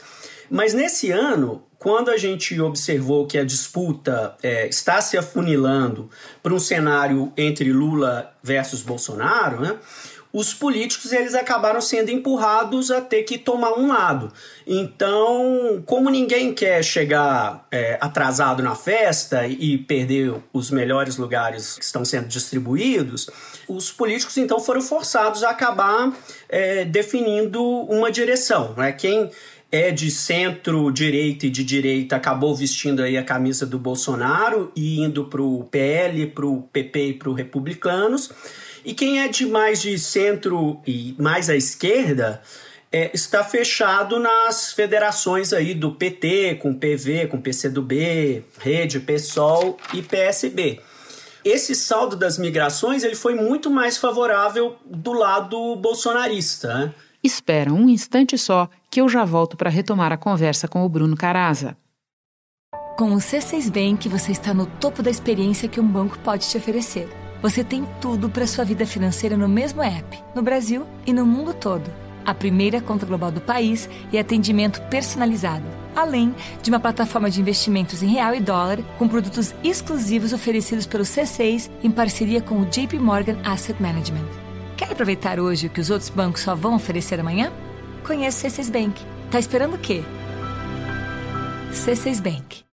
Mas 0.49 0.75
nesse 0.75 1.11
ano, 1.11 1.65
quando 1.79 2.11
a 2.11 2.17
gente 2.17 2.61
observou 2.61 3.27
que 3.27 3.39
a 3.39 3.45
disputa 3.45 4.37
é, 4.43 4.67
está 4.67 5.01
se 5.01 5.17
afunilando 5.17 6.11
para 6.43 6.53
um 6.53 6.59
cenário 6.59 7.33
entre 7.37 7.73
Lula 7.73 8.33
versus 8.43 8.83
Bolsonaro, 8.83 9.61
né, 9.61 9.79
os 10.33 10.53
políticos 10.53 11.13
eles 11.13 11.35
acabaram 11.35 11.81
sendo 11.81 12.11
empurrados 12.11 12.91
a 12.91 13.01
ter 13.01 13.23
que 13.23 13.39
tomar 13.39 13.73
um 13.79 13.89
lado. 13.89 14.31
Então, 14.67 15.83
como 15.87 16.11
ninguém 16.11 16.53
quer 16.53 16.85
chegar 16.85 17.67
é, 17.71 17.97
atrasado 18.01 18.63
na 18.63 18.75
festa 18.75 19.47
e 19.47 19.79
perder 19.79 20.35
os 20.53 20.71
melhores 20.71 21.17
lugares 21.17 21.79
que 21.79 21.85
estão 21.85 22.05
sendo 22.05 22.29
distribuídos, 22.29 23.31
os 23.67 23.91
políticos 23.91 24.37
então 24.37 24.61
foram 24.61 24.83
forçados 24.83 25.43
a 25.43 25.51
acabar 25.51 26.13
é, 26.49 26.85
definindo 26.85 27.63
uma 27.63 28.11
direção. 28.11 28.75
Né? 28.77 28.93
Quem 28.93 29.31
é 29.71 29.91
de 29.91 30.11
centro-direita 30.11 31.47
e 31.47 31.51
de 31.51 31.63
direita 31.63 32.17
acabou 32.17 32.55
vestindo 32.55 33.03
aí 33.03 33.19
a 33.19 33.25
camisa 33.25 33.67
do 33.67 33.79
Bolsonaro 33.79 34.73
e 34.75 35.01
indo 35.01 35.27
para 35.27 35.43
o 35.43 35.65
PL, 35.65 36.27
para 36.29 36.47
o 36.47 36.63
PP 36.63 37.07
e 37.09 37.13
para 37.15 37.29
o 37.29 37.35
Republicanos. 37.35 38.31
E 38.85 38.95
quem 38.95 39.21
é 39.21 39.29
de 39.29 39.45
mais 39.47 39.83
de 39.83 39.99
centro 39.99 40.81
e 40.87 41.15
mais 41.19 41.51
à 41.51 41.57
esquerda 41.57 42.41
é, 42.91 43.11
está 43.13 43.45
fechado 43.45 44.19
nas 44.19 44.73
federações 44.73 45.53
aí 45.53 45.75
do 45.75 45.93
PT, 45.93 46.55
com 46.63 46.73
PV, 46.73 47.27
com 47.27 47.41
PCdoB, 47.41 48.43
Rede, 48.59 49.01
PSOL 49.01 49.77
e 49.93 50.01
PSB. 50.01 50.81
Esse 51.45 51.75
saldo 51.75 52.17
das 52.17 52.39
migrações 52.39 53.05
ele 53.05 53.15
foi 53.15 53.35
muito 53.35 53.71
mais 53.71 53.99
favorável 53.99 54.77
do 54.85 55.13
lado 55.13 55.77
bolsonarista. 55.77 56.75
Né? 56.75 56.95
Espera 57.23 57.73
um 57.73 57.89
instante 57.89 58.39
só 58.39 58.69
que 58.91 59.01
eu 59.01 59.09
já 59.09 59.25
volto 59.25 59.57
para 59.57 59.71
retomar 59.71 60.13
a 60.13 60.17
conversa 60.17 60.69
com 60.69 60.85
o 60.85 60.89
Bruno 60.89 61.17
Caraza. 61.17 61.77
Com 62.97 63.13
o 63.13 63.19
C6 63.19 63.71
Bank, 63.71 64.09
você 64.09 64.33
está 64.33 64.53
no 64.53 64.67
topo 64.67 65.03
da 65.03 65.11
experiência 65.11 65.69
que 65.69 65.81
um 65.81 65.87
banco 65.87 66.19
pode 66.21 66.49
te 66.49 66.57
oferecer. 66.57 67.09
Você 67.41 67.63
tem 67.63 67.87
tudo 68.01 68.29
para 68.29 68.47
sua 68.47 68.65
vida 68.65 68.85
financeira 68.85 69.37
no 69.37 69.49
mesmo 69.49 69.83
app, 69.83 70.19
no 70.35 70.43
Brasil 70.43 70.85
e 71.07 71.13
no 71.13 71.25
mundo 71.25 71.55
todo. 71.55 71.89
A 72.27 72.35
primeira 72.35 72.81
conta 72.81 73.07
global 73.07 73.31
do 73.31 73.41
país 73.41 73.89
e 74.13 74.19
atendimento 74.19 74.83
personalizado, 74.83 75.65
além 75.95 76.35
de 76.63 76.71
uma 76.71 76.81
plataforma 76.81 77.31
de 77.31 77.41
investimentos 77.41 78.03
em 78.03 78.09
real 78.09 78.35
e 78.35 78.41
dólar 78.41 78.83
com 78.99 79.09
produtos 79.09 79.55
exclusivos 79.63 80.33
oferecidos 80.33 80.87
pelo 80.87 81.05
C6 81.05 81.71
em 81.83 81.91
parceria 81.91 82.43
com 82.43 82.61
o 82.61 82.67
JP 82.67 82.99
Morgan 82.99 83.39
Asset 83.45 83.81
Management. 83.81 84.48
Quer 84.89 84.95
aproveitar 84.95 85.39
hoje 85.39 85.67
o 85.67 85.71
que 85.71 85.83
os 85.83 85.91
outros 85.91 86.09
bancos 86.09 86.41
só 86.41 86.55
vão 86.55 86.75
oferecer 86.75 87.21
amanhã? 87.21 87.53
Conheça 88.07 88.49
o 88.49 88.51
C6 88.51 88.73
Bank. 88.73 89.05
Tá 89.31 89.39
esperando 89.39 89.75
o 89.75 89.79
quê? 89.79 90.03
C6 91.71 92.23
Bank. 92.23 92.65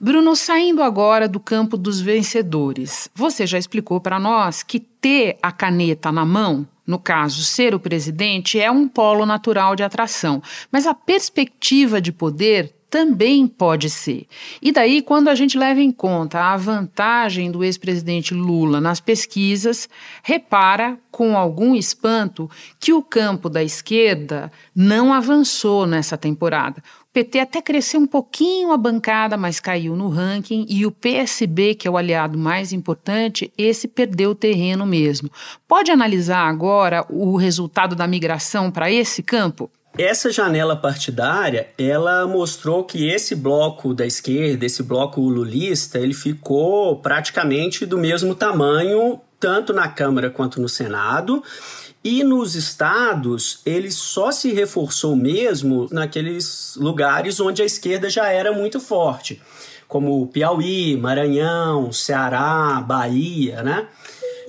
Bruno, 0.00 0.34
saindo 0.34 0.82
agora 0.82 1.28
do 1.28 1.38
campo 1.38 1.76
dos 1.76 2.00
vencedores, 2.00 3.10
você 3.14 3.46
já 3.46 3.58
explicou 3.58 4.00
para 4.00 4.18
nós 4.18 4.62
que 4.62 4.80
ter 4.80 5.36
a 5.42 5.52
caneta 5.52 6.10
na 6.10 6.24
mão, 6.24 6.66
no 6.86 6.98
caso 6.98 7.44
ser 7.44 7.74
o 7.74 7.78
presidente, 7.78 8.58
é 8.58 8.70
um 8.70 8.88
polo 8.88 9.26
natural 9.26 9.76
de 9.76 9.82
atração, 9.82 10.42
mas 10.72 10.86
a 10.86 10.94
perspectiva 10.94 12.00
de 12.00 12.10
poder 12.10 12.74
também 12.90 13.46
pode 13.46 13.88
ser. 13.88 14.26
E 14.60 14.72
daí, 14.72 15.00
quando 15.00 15.28
a 15.28 15.34
gente 15.36 15.56
leva 15.56 15.80
em 15.80 15.92
conta 15.92 16.40
a 16.40 16.56
vantagem 16.56 17.48
do 17.48 17.62
ex-presidente 17.62 18.34
Lula 18.34 18.80
nas 18.80 18.98
pesquisas, 18.98 19.88
repara 20.24 20.98
com 21.10 21.36
algum 21.36 21.76
espanto 21.76 22.50
que 22.80 22.92
o 22.92 23.00
campo 23.00 23.48
da 23.48 23.62
esquerda 23.62 24.50
não 24.74 25.12
avançou 25.12 25.86
nessa 25.86 26.18
temporada. 26.18 26.82
O 27.02 27.12
PT 27.12 27.40
até 27.40 27.62
cresceu 27.62 28.00
um 28.00 28.06
pouquinho 28.06 28.72
a 28.72 28.76
bancada, 28.76 29.36
mas 29.36 29.60
caiu 29.60 29.96
no 29.96 30.08
ranking, 30.08 30.66
e 30.68 30.84
o 30.84 30.92
PSB, 30.92 31.74
que 31.74 31.86
é 31.86 31.90
o 31.90 31.96
aliado 31.96 32.38
mais 32.38 32.72
importante, 32.72 33.52
esse 33.56 33.88
perdeu 33.88 34.34
terreno 34.34 34.84
mesmo. 34.84 35.30
Pode 35.66 35.90
analisar 35.90 36.48
agora 36.48 37.04
o 37.08 37.36
resultado 37.36 37.94
da 37.94 38.06
migração 38.06 38.70
para 38.70 38.90
esse 38.90 39.22
campo? 39.22 39.70
Essa 39.98 40.30
janela 40.30 40.76
partidária, 40.76 41.68
ela 41.76 42.26
mostrou 42.26 42.84
que 42.84 43.08
esse 43.08 43.34
bloco 43.34 43.92
da 43.92 44.06
esquerda, 44.06 44.64
esse 44.64 44.82
bloco 44.82 45.20
lulista, 45.20 45.98
ele 45.98 46.14
ficou 46.14 46.96
praticamente 46.96 47.84
do 47.84 47.98
mesmo 47.98 48.34
tamanho 48.34 49.20
tanto 49.40 49.72
na 49.72 49.88
Câmara 49.88 50.30
quanto 50.30 50.60
no 50.60 50.68
Senado. 50.68 51.42
E 52.04 52.22
nos 52.22 52.54
estados, 52.54 53.60
ele 53.66 53.90
só 53.90 54.30
se 54.30 54.52
reforçou 54.52 55.16
mesmo 55.16 55.86
naqueles 55.90 56.76
lugares 56.76 57.40
onde 57.40 57.60
a 57.60 57.66
esquerda 57.66 58.08
já 58.08 58.28
era 58.28 58.52
muito 58.52 58.80
forte, 58.80 59.42
como 59.86 60.26
Piauí, 60.28 60.96
Maranhão, 60.96 61.92
Ceará, 61.92 62.82
Bahia, 62.86 63.62
né? 63.62 63.86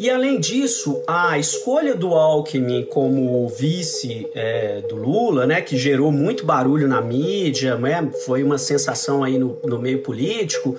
E 0.02 0.10
além 0.10 0.40
disso, 0.40 1.04
a 1.06 1.38
escolha 1.38 1.94
do 1.94 2.16
Alckmin 2.16 2.86
como 2.86 3.48
vice 3.50 4.28
é, 4.34 4.82
do 4.82 4.96
Lula, 4.96 5.46
né, 5.46 5.62
que 5.62 5.78
gerou 5.78 6.12
muito 6.12 6.44
barulho 6.44 6.88
na 6.88 7.00
mídia, 7.00 7.76
né, 7.76 8.10
foi 8.26 8.42
uma 8.42 8.58
sensação 8.58 9.24
aí 9.24 9.38
no, 9.38 9.60
no 9.64 9.78
meio 9.78 10.00
político, 10.00 10.76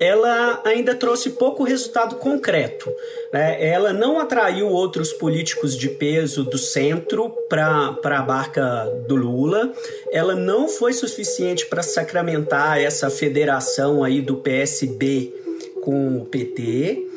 ela 0.00 0.60
ainda 0.64 0.92
trouxe 0.92 1.30
pouco 1.30 1.62
resultado 1.62 2.16
concreto. 2.16 2.92
Né? 3.32 3.64
Ela 3.64 3.92
não 3.92 4.18
atraiu 4.18 4.68
outros 4.68 5.12
políticos 5.12 5.76
de 5.76 5.90
peso 5.90 6.42
do 6.42 6.58
centro 6.58 7.30
para 7.48 7.96
a 8.02 8.22
barca 8.22 8.86
do 9.06 9.14
Lula. 9.14 9.72
Ela 10.10 10.34
não 10.34 10.66
foi 10.66 10.92
suficiente 10.92 11.66
para 11.66 11.80
sacramentar 11.80 12.80
essa 12.80 13.08
federação 13.08 14.02
aí 14.02 14.20
do 14.20 14.38
PSB 14.38 15.32
com 15.80 16.18
o 16.18 16.24
PT 16.24 17.13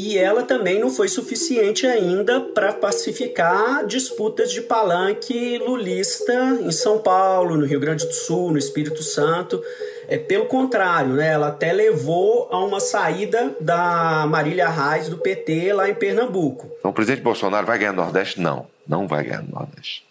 e 0.00 0.16
ela 0.16 0.44
também 0.44 0.78
não 0.78 0.90
foi 0.90 1.08
suficiente 1.08 1.84
ainda 1.84 2.40
para 2.40 2.72
pacificar 2.72 3.84
disputas 3.84 4.52
de 4.52 4.60
palanque 4.60 5.58
lulista 5.58 6.32
em 6.62 6.70
São 6.70 7.00
Paulo, 7.00 7.56
no 7.56 7.66
Rio 7.66 7.80
Grande 7.80 8.06
do 8.06 8.12
Sul, 8.12 8.52
no 8.52 8.58
Espírito 8.58 9.02
Santo. 9.02 9.60
É, 10.06 10.16
pelo 10.16 10.46
contrário, 10.46 11.14
né, 11.14 11.32
ela 11.32 11.48
até 11.48 11.72
levou 11.72 12.48
a 12.52 12.64
uma 12.64 12.78
saída 12.78 13.56
da 13.60 14.24
Marília 14.28 14.68
Reis 14.68 15.08
do 15.08 15.18
PT 15.18 15.72
lá 15.72 15.90
em 15.90 15.96
Pernambuco. 15.96 16.70
Então, 16.78 16.92
o 16.92 16.94
presidente 16.94 17.20
Bolsonaro 17.20 17.66
vai 17.66 17.76
ganhar 17.76 17.92
no 17.92 18.00
Nordeste? 18.00 18.40
Não, 18.40 18.68
não 18.86 19.08
vai 19.08 19.24
ganhar 19.24 19.42
no 19.42 19.50
Nordeste. 19.50 20.06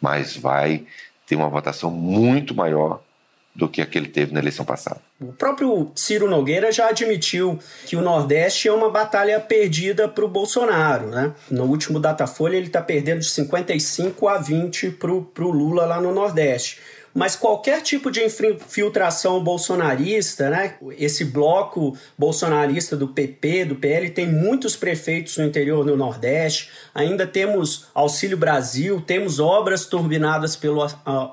Mas 0.00 0.36
vai 0.36 0.86
ter 1.26 1.34
uma 1.34 1.48
votação 1.48 1.90
muito 1.90 2.54
maior 2.54 3.00
do 3.52 3.68
que 3.68 3.82
a 3.82 3.86
que 3.86 3.98
ele 3.98 4.08
teve 4.08 4.32
na 4.32 4.38
eleição 4.38 4.64
passada. 4.64 5.00
O 5.28 5.32
próprio 5.32 5.90
Ciro 5.94 6.28
Nogueira 6.28 6.70
já 6.70 6.88
admitiu 6.88 7.58
que 7.86 7.96
o 7.96 8.02
Nordeste 8.02 8.68
é 8.68 8.72
uma 8.72 8.90
batalha 8.90 9.40
perdida 9.40 10.08
para 10.08 10.24
o 10.24 10.28
Bolsonaro. 10.28 11.08
Né? 11.08 11.32
No 11.50 11.64
último 11.64 11.98
Datafolha, 11.98 12.56
ele 12.56 12.66
está 12.66 12.82
perdendo 12.82 13.20
de 13.20 13.30
55 13.30 14.28
a 14.28 14.38
20 14.38 14.90
para 14.90 15.10
o 15.10 15.50
Lula 15.50 15.86
lá 15.86 16.00
no 16.00 16.12
Nordeste 16.12 16.78
mas 17.14 17.36
qualquer 17.36 17.80
tipo 17.80 18.10
de 18.10 18.24
infiltração 18.24 19.42
bolsonarista, 19.42 20.50
né? 20.50 20.74
Esse 20.98 21.24
bloco 21.24 21.96
bolsonarista 22.18 22.96
do 22.96 23.06
PP, 23.06 23.66
do 23.66 23.76
PL, 23.76 24.10
tem 24.10 24.26
muitos 24.26 24.74
prefeitos 24.74 25.38
no 25.38 25.44
interior 25.44 25.84
do 25.84 25.96
Nordeste. 25.96 26.70
Ainda 26.92 27.24
temos 27.24 27.86
Auxílio 27.94 28.36
Brasil, 28.36 29.00
temos 29.00 29.38
obras 29.38 29.86
turbinadas 29.86 30.56
pelo 30.56 30.84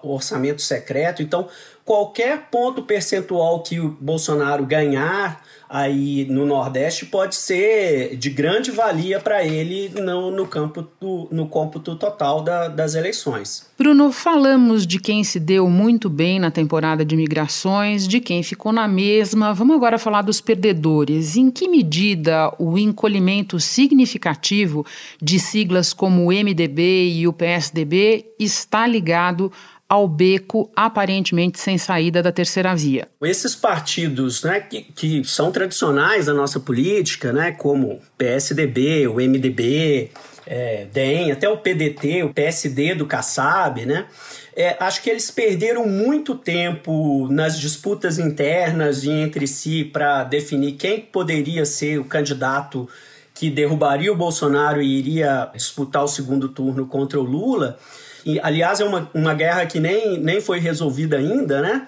orçamento 0.04 0.62
secreto. 0.62 1.24
Então, 1.24 1.50
qualquer 1.92 2.48
ponto 2.50 2.84
percentual 2.84 3.62
que 3.62 3.78
o 3.78 3.98
Bolsonaro 4.00 4.66
ganhar 4.66 5.44
aí 5.70 6.26
no 6.30 6.46
Nordeste 6.46 7.06
pode 7.06 7.36
ser 7.36 8.16
de 8.16 8.30
grande 8.30 8.72
valia 8.72 9.20
para 9.20 9.46
ele 9.46 9.90
no, 9.90 10.32
no 10.32 10.48
campo 10.48 10.88
do, 11.02 11.28
no 11.30 11.50
cômputo 11.50 11.98
total 11.98 12.42
da, 12.42 12.70
das 12.70 12.96
eleições. 12.96 13.70
Bruno, 13.78 14.10
falamos 14.10 14.88
de 14.88 15.00
quem 15.00 15.22
se 15.26 15.38
deu 15.38 15.70
muito 15.70 16.10
bem 16.10 16.40
na 16.40 16.50
temporada 16.50 17.04
de 17.04 17.16
migrações, 17.18 18.08
de 18.08 18.22
quem 18.22 18.42
ficou 18.42 18.72
na 18.72 18.88
mesma. 18.88 19.54
Vamos 19.54 19.76
agora 19.76 20.00
falar 20.00 20.22
dos 20.22 20.40
perdedores. 20.40 21.36
Em 21.36 21.52
que 21.52 21.68
medida 21.68 22.54
o 22.58 22.78
encolhimento 22.78 23.60
significativo 23.60 24.86
de 25.22 25.40
siglas 25.40 25.92
como 25.92 26.24
o 26.24 26.32
MDB 26.32 27.16
e 27.16 27.28
o 27.28 27.34
PSDB 27.34 28.34
está 28.40 28.88
ligado 28.88 29.52
ao 29.92 30.08
beco 30.08 30.72
aparentemente 30.74 31.60
sem 31.60 31.78
saída 31.78 32.24
da 32.24 32.32
terceira 32.32 32.74
via. 32.74 33.10
Esses 33.22 33.54
partidos 33.54 34.42
né, 34.42 34.62
que, 34.62 34.84
que 34.84 35.22
são 35.26 35.52
tradicionais 35.52 36.28
da 36.28 36.34
nossa 36.34 36.62
política, 36.62 37.34
né, 37.34 37.52
como 37.52 38.00
PSDB, 38.18 39.10
o 39.10 39.16
MDB, 39.16 40.10
é, 40.48 40.88
DEM, 40.94 41.34
até 41.34 41.50
o 41.50 41.58
PDT, 41.58 42.24
o 42.24 42.34
PSD 42.34 42.96
do 42.96 43.06
Kassab, 43.06 43.86
né, 43.86 44.06
é, 44.56 44.78
acho 44.80 45.04
que 45.04 45.10
eles 45.10 45.30
perderam 45.30 45.86
muito 45.86 46.36
tempo 46.36 47.28
nas 47.30 47.60
disputas 47.60 48.18
internas 48.18 49.04
e 49.04 49.10
entre 49.10 49.46
si 49.46 49.84
para 49.84 50.24
definir 50.24 50.78
quem 50.78 51.02
poderia 51.02 51.66
ser 51.66 52.00
o 52.00 52.06
candidato 52.06 52.88
que 53.34 53.50
derrubaria 53.50 54.14
o 54.14 54.16
Bolsonaro 54.16 54.82
e 54.82 54.88
iria 54.88 55.50
disputar 55.54 56.06
o 56.06 56.08
segundo 56.08 56.48
turno 56.48 56.86
contra 56.86 57.20
o 57.20 57.24
Lula. 57.24 57.78
E, 58.26 58.40
aliás, 58.40 58.80
é 58.80 58.86
uma, 58.86 59.10
uma 59.14 59.34
guerra 59.34 59.66
que 59.66 59.80
nem, 59.80 60.20
nem 60.20 60.40
foi 60.42 60.60
resolvida 60.60 61.18
ainda, 61.18 61.62
né? 61.62 61.88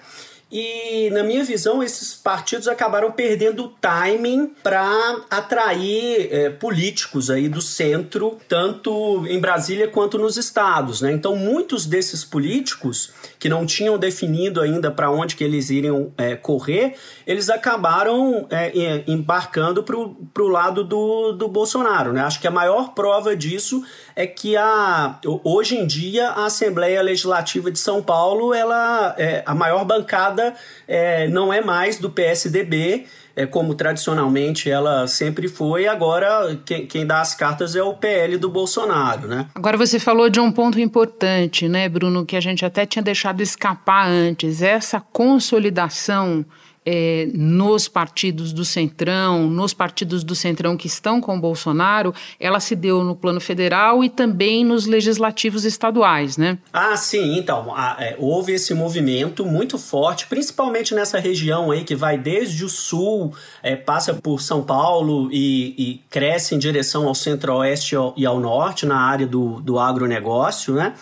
E, 0.56 1.10
na 1.10 1.24
minha 1.24 1.42
visão, 1.42 1.82
esses 1.82 2.14
partidos 2.14 2.68
acabaram 2.68 3.10
perdendo 3.10 3.64
o 3.64 3.68
timing 3.68 4.52
para 4.62 5.16
atrair 5.28 6.28
é, 6.30 6.48
políticos 6.48 7.28
aí 7.28 7.48
do 7.48 7.60
centro, 7.60 8.38
tanto 8.48 9.26
em 9.26 9.40
Brasília 9.40 9.88
quanto 9.88 10.16
nos 10.16 10.36
estados. 10.36 11.00
Né? 11.00 11.10
Então, 11.10 11.34
muitos 11.34 11.86
desses 11.86 12.24
políticos 12.24 13.12
que 13.36 13.48
não 13.48 13.66
tinham 13.66 13.98
definido 13.98 14.60
ainda 14.60 14.92
para 14.92 15.10
onde 15.10 15.34
que 15.34 15.42
eles 15.42 15.70
iriam 15.70 16.12
é, 16.16 16.36
correr, 16.36 16.94
eles 17.26 17.50
acabaram 17.50 18.46
é, 18.48 19.02
embarcando 19.08 19.82
para 19.82 19.96
o 19.96 20.48
lado 20.48 20.84
do, 20.84 21.32
do 21.32 21.48
Bolsonaro. 21.48 22.12
Né? 22.12 22.20
Acho 22.20 22.40
que 22.40 22.46
a 22.46 22.52
maior 22.52 22.94
prova 22.94 23.34
disso 23.34 23.82
é 24.14 24.24
que 24.24 24.56
a, 24.56 25.18
hoje 25.42 25.76
em 25.76 25.84
dia 25.84 26.28
a 26.28 26.44
Assembleia 26.44 27.02
Legislativa 27.02 27.72
de 27.72 27.78
São 27.80 28.00
Paulo, 28.00 28.54
ela 28.54 29.16
é, 29.18 29.42
a 29.44 29.52
maior 29.52 29.84
bancada 29.84 30.43
é, 30.88 31.28
não 31.28 31.52
é 31.52 31.60
mais 31.60 31.98
do 31.98 32.10
PSDB, 32.10 33.06
é 33.36 33.46
como 33.46 33.74
tradicionalmente 33.74 34.70
ela 34.70 35.06
sempre 35.06 35.48
foi, 35.48 35.86
agora 35.86 36.58
quem, 36.64 36.86
quem, 36.86 37.06
dá 37.06 37.20
as 37.20 37.34
cartas 37.34 37.74
é 37.74 37.82
o 37.82 37.94
PL 37.94 38.36
do 38.36 38.48
Bolsonaro, 38.48 39.26
né? 39.26 39.46
Agora 39.54 39.76
você 39.76 39.98
falou 39.98 40.28
de 40.28 40.40
um 40.40 40.52
ponto 40.52 40.78
importante, 40.80 41.68
né, 41.68 41.88
Bruno, 41.88 42.24
que 42.24 42.36
a 42.36 42.40
gente 42.40 42.64
até 42.64 42.86
tinha 42.86 43.02
deixado 43.02 43.40
escapar 43.40 44.08
antes, 44.08 44.62
essa 44.62 45.00
consolidação 45.00 46.44
é, 46.86 47.28
nos 47.32 47.88
partidos 47.88 48.52
do 48.52 48.64
Centrão, 48.64 49.48
nos 49.48 49.72
partidos 49.72 50.22
do 50.22 50.34
Centrão 50.34 50.76
que 50.76 50.86
estão 50.86 51.20
com 51.20 51.40
Bolsonaro, 51.40 52.14
ela 52.38 52.60
se 52.60 52.76
deu 52.76 53.02
no 53.02 53.16
plano 53.16 53.40
federal 53.40 54.04
e 54.04 54.10
também 54.10 54.64
nos 54.64 54.86
legislativos 54.86 55.64
estaduais, 55.64 56.36
né? 56.36 56.58
Ah, 56.72 56.96
sim. 56.96 57.38
Então, 57.38 57.74
é, 57.98 58.16
houve 58.18 58.52
esse 58.52 58.74
movimento 58.74 59.46
muito 59.46 59.78
forte, 59.78 60.26
principalmente 60.26 60.94
nessa 60.94 61.18
região 61.18 61.70
aí 61.70 61.84
que 61.84 61.94
vai 61.94 62.18
desde 62.18 62.64
o 62.64 62.68
sul, 62.68 63.32
é, 63.62 63.74
passa 63.74 64.14
por 64.14 64.40
São 64.40 64.62
Paulo 64.62 65.28
e, 65.32 65.74
e 65.78 66.00
cresce 66.10 66.54
em 66.54 66.58
direção 66.58 67.08
ao 67.08 67.14
centro-oeste 67.14 67.94
e 68.16 68.26
ao 68.26 68.38
norte, 68.38 68.84
na 68.84 68.98
área 68.98 69.26
do, 69.26 69.60
do 69.60 69.78
agronegócio, 69.78 70.74
né? 70.74 70.94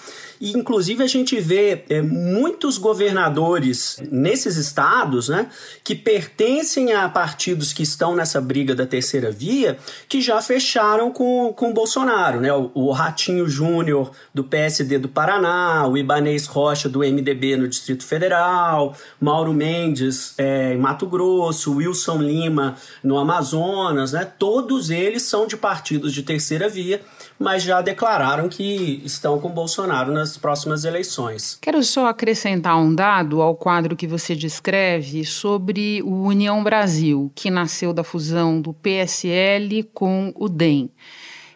E, 0.43 0.59
inclusive, 0.59 1.05
a 1.05 1.07
gente 1.07 1.39
vê 1.39 1.85
é, 1.89 2.03
muitos 2.03 2.77
governadores 2.77 4.03
nesses 4.11 4.57
estados, 4.57 5.29
né, 5.29 5.49
que 5.85 5.95
pertencem 5.95 6.93
a 6.93 7.09
partidos 7.09 7.73
que 7.73 7.85
estão 7.85 8.17
nessa 8.17 8.41
briga 8.41 8.75
da 8.75 8.85
terceira 8.85 9.31
via, 9.31 9.79
que 10.09 10.21
já 10.21 10.43
fecharam 10.43 11.13
com, 11.13 11.53
com 11.53 11.71
o 11.71 11.73
Bolsonaro, 11.73 12.41
né? 12.41 12.53
O, 12.53 12.73
o 12.75 12.91
Ratinho 12.91 13.49
Júnior 13.49 14.11
do 14.35 14.43
PSD 14.43 14.99
do 14.99 15.09
Paraná, 15.09 15.87
o 15.87 15.97
Ibanês 15.97 16.47
Rocha 16.47 16.89
do 16.89 17.05
MDB 17.05 17.57
no 17.57 17.69
Distrito 17.69 18.05
Federal, 18.05 18.97
Mauro 19.21 19.53
Mendes 19.53 20.35
é, 20.37 20.75
em 20.75 20.79
Mato 20.79 21.07
Grosso, 21.07 21.77
Wilson 21.77 22.19
Lima 22.19 22.75
no 23.01 23.17
Amazonas, 23.17 24.11
né? 24.11 24.25
Todos 24.25 24.91
eles 24.91 25.23
são 25.23 25.47
de 25.47 25.57
partidos 25.57 26.13
de 26.13 26.25
terceira 26.25 26.69
via 26.69 27.01
mas 27.43 27.63
já 27.63 27.81
declararam 27.81 28.49
que 28.49 29.03
estão 29.05 29.39
com 29.39 29.51
Bolsonaro 29.51 30.13
nas 30.13 30.39
próximas 30.39 30.85
eleições. 30.85 31.59
Quero 31.61 31.83
só 31.83 32.07
acrescentar 32.07 32.79
um 32.79 32.95
dado 32.95 33.43
ao 33.43 33.55
quadro 33.55 33.97
que 33.97 34.07
você 34.07 34.35
descreve 34.35 35.25
sobre 35.25 36.01
o 36.03 36.23
União 36.23 36.63
Brasil, 36.63 37.31
que 37.35 37.51
nasceu 37.51 37.93
da 37.93 38.05
fusão 38.05 38.61
do 38.61 38.73
PSL 38.73 39.83
com 39.93 40.33
o 40.37 40.49
DEM. 40.49 40.91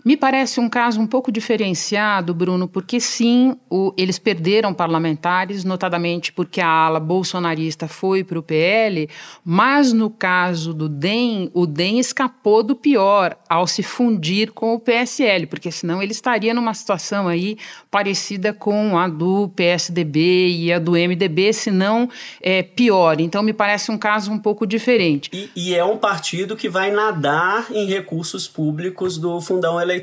Me 0.07 0.17
parece 0.17 0.61
um 0.61 0.69
caso 0.69 1.01
um 1.01 1.07
pouco 1.07 1.33
diferenciado, 1.33 2.33
Bruno, 2.33 2.69
porque 2.69 3.01
sim, 3.01 3.57
o, 3.69 3.93
eles 3.97 4.21
perderam 4.21 4.73
parlamentares, 4.73 5.65
notadamente 5.65 6.33
porque 6.33 6.61
a 6.61 6.69
ala 6.69 7.01
bolsonarista 7.01 7.89
foi 7.89 8.23
para 8.23 8.39
o 8.39 8.43
PL, 8.43 9.09
mas 9.45 9.93
no 9.93 10.09
caso 10.09 10.73
do 10.73 10.89
DEM, 10.89 11.51
o 11.53 11.67
DEM 11.67 11.99
escapou 11.99 12.63
do 12.63 12.77
pior 12.77 13.37
ao 13.49 13.67
se 13.67 13.83
fundir 13.83 14.53
com 14.53 14.75
o 14.75 14.79
PSL, 14.79 15.49
porque 15.49 15.73
senão 15.73 16.01
ele 16.01 16.13
estaria 16.13 16.55
numa 16.55 16.73
situação 16.73 17.27
aí 17.27 17.59
parecida 17.91 18.53
com 18.53 18.97
a 18.97 19.09
do 19.09 19.49
PSDB 19.57 20.51
e 20.51 20.73
a 20.73 20.79
do 20.79 20.93
MDB, 20.93 21.53
se 21.53 21.73
não 21.73 22.09
é, 22.41 22.63
pior. 22.63 23.21
Então 23.21 23.43
me 23.43 23.53
parece 23.53 23.91
um 23.91 23.99
caso 23.99 24.31
um 24.31 24.39
pouco 24.39 24.65
diferente. 24.69 25.31
E, 25.33 25.51
e 25.57 25.75
é 25.75 25.85
um 25.85 25.97
partido 25.97 26.55
que 26.55 26.69
vai 26.69 26.93
nadar 26.93 27.67
em 27.73 27.87
recursos 27.87 28.47
públicos 28.47 29.19
do 29.19 29.41
fundão 29.41 29.81
eleitoral. 29.81 29.96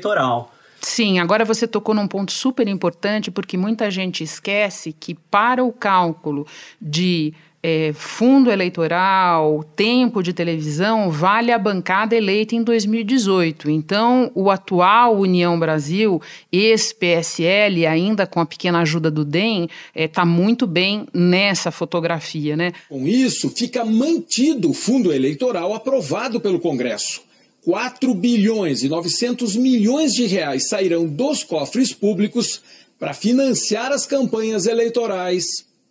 Sim, 0.80 1.18
agora 1.18 1.44
você 1.44 1.66
tocou 1.66 1.94
num 1.94 2.06
ponto 2.06 2.30
super 2.30 2.68
importante, 2.68 3.30
porque 3.30 3.56
muita 3.56 3.90
gente 3.90 4.22
esquece 4.22 4.92
que 4.92 5.14
para 5.14 5.64
o 5.64 5.72
cálculo 5.72 6.46
de 6.80 7.32
é, 7.66 7.94
fundo 7.94 8.50
eleitoral, 8.50 9.64
tempo 9.74 10.22
de 10.22 10.34
televisão, 10.34 11.10
vale 11.10 11.50
a 11.50 11.58
bancada 11.58 12.14
eleita 12.14 12.54
em 12.54 12.62
2018. 12.62 13.70
Então, 13.70 14.30
o 14.34 14.50
atual 14.50 15.16
União 15.16 15.58
Brasil, 15.58 16.20
ex-PSL, 16.52 17.86
ainda 17.86 18.26
com 18.26 18.38
a 18.38 18.44
pequena 18.44 18.80
ajuda 18.80 19.10
do 19.10 19.24
DEM, 19.24 19.64
está 19.64 19.72
é, 19.94 20.06
tá 20.06 20.26
muito 20.26 20.66
bem 20.66 21.06
nessa 21.14 21.70
fotografia. 21.70 22.54
Né? 22.54 22.72
Com 22.90 23.08
isso, 23.08 23.48
fica 23.48 23.82
mantido 23.82 24.68
o 24.68 24.74
fundo 24.74 25.10
eleitoral 25.10 25.72
aprovado 25.72 26.38
pelo 26.38 26.60
Congresso. 26.60 27.22
4 27.64 28.14
bilhões 28.14 28.82
e 28.82 28.88
900 28.88 29.56
milhões 29.56 30.12
de 30.12 30.26
reais 30.26 30.68
sairão 30.68 31.06
dos 31.06 31.42
cofres 31.42 31.94
públicos 31.94 32.60
para 32.98 33.14
financiar 33.14 33.90
as 33.90 34.06
campanhas 34.06 34.66
eleitorais 34.66 35.44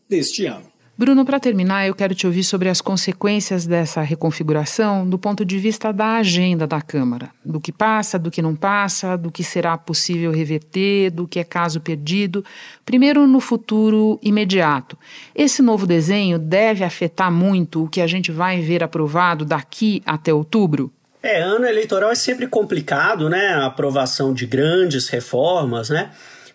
deste 0.07 0.45
ano. 0.45 0.71
Bruno, 0.95 1.25
para 1.25 1.39
terminar, 1.39 1.87
eu 1.87 1.95
quero 1.95 2.13
te 2.13 2.27
ouvir 2.27 2.43
sobre 2.43 2.69
as 2.69 2.79
consequências 2.79 3.65
dessa 3.65 4.03
reconfiguração 4.03 5.09
do 5.09 5.17
ponto 5.17 5.43
de 5.43 5.57
vista 5.57 5.91
da 5.91 6.17
agenda 6.17 6.67
da 6.67 6.79
Câmara, 6.79 7.31
do 7.43 7.59
que 7.59 7.71
passa, 7.71 8.19
do 8.19 8.29
que 8.29 8.43
não 8.43 8.55
passa, 8.55 9.17
do 9.17 9.31
que 9.31 9.43
será 9.43 9.75
possível 9.75 10.31
reverter, 10.31 11.09
do 11.09 11.27
que 11.27 11.39
é 11.39 11.43
caso 11.43 11.81
perdido. 11.81 12.45
Primeiro, 12.85 13.25
no 13.25 13.39
futuro 13.39 14.19
imediato. 14.21 14.95
Esse 15.33 15.63
novo 15.63 15.87
desenho 15.87 16.37
deve 16.37 16.83
afetar 16.83 17.31
muito 17.31 17.83
o 17.83 17.89
que 17.89 17.99
a 17.99 18.05
gente 18.05 18.31
vai 18.31 18.61
ver 18.61 18.83
aprovado 18.83 19.43
daqui 19.43 20.03
até 20.05 20.31
outubro? 20.31 20.91
É, 21.23 21.41
ano 21.41 21.65
eleitoral 21.65 22.11
é 22.11 22.15
sempre 22.15 22.45
complicado, 22.45 23.29
né? 23.29 23.47
A 23.47 23.65
aprovação 23.65 24.33
de 24.33 24.45
grandes 24.45 25.07
reformas, 25.07 25.89
né? 25.89 26.11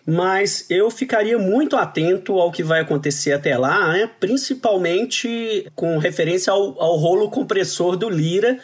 mas 0.09 0.65
eu 0.69 0.89
ficaria 0.89 1.37
muito 1.37 1.75
atento 1.75 2.39
ao 2.39 2.51
que 2.51 2.63
vai 2.63 2.81
acontecer 2.81 3.31
até 3.31 3.55
lá, 3.55 3.93
né? 3.93 4.09
principalmente 4.19 5.67
com 5.75 5.99
referência 5.99 6.51
ao, 6.51 6.81
ao 6.81 6.95
rolo 6.95 7.29
compressor 7.29 7.95
do 7.95 8.09
Lira. 8.09 8.57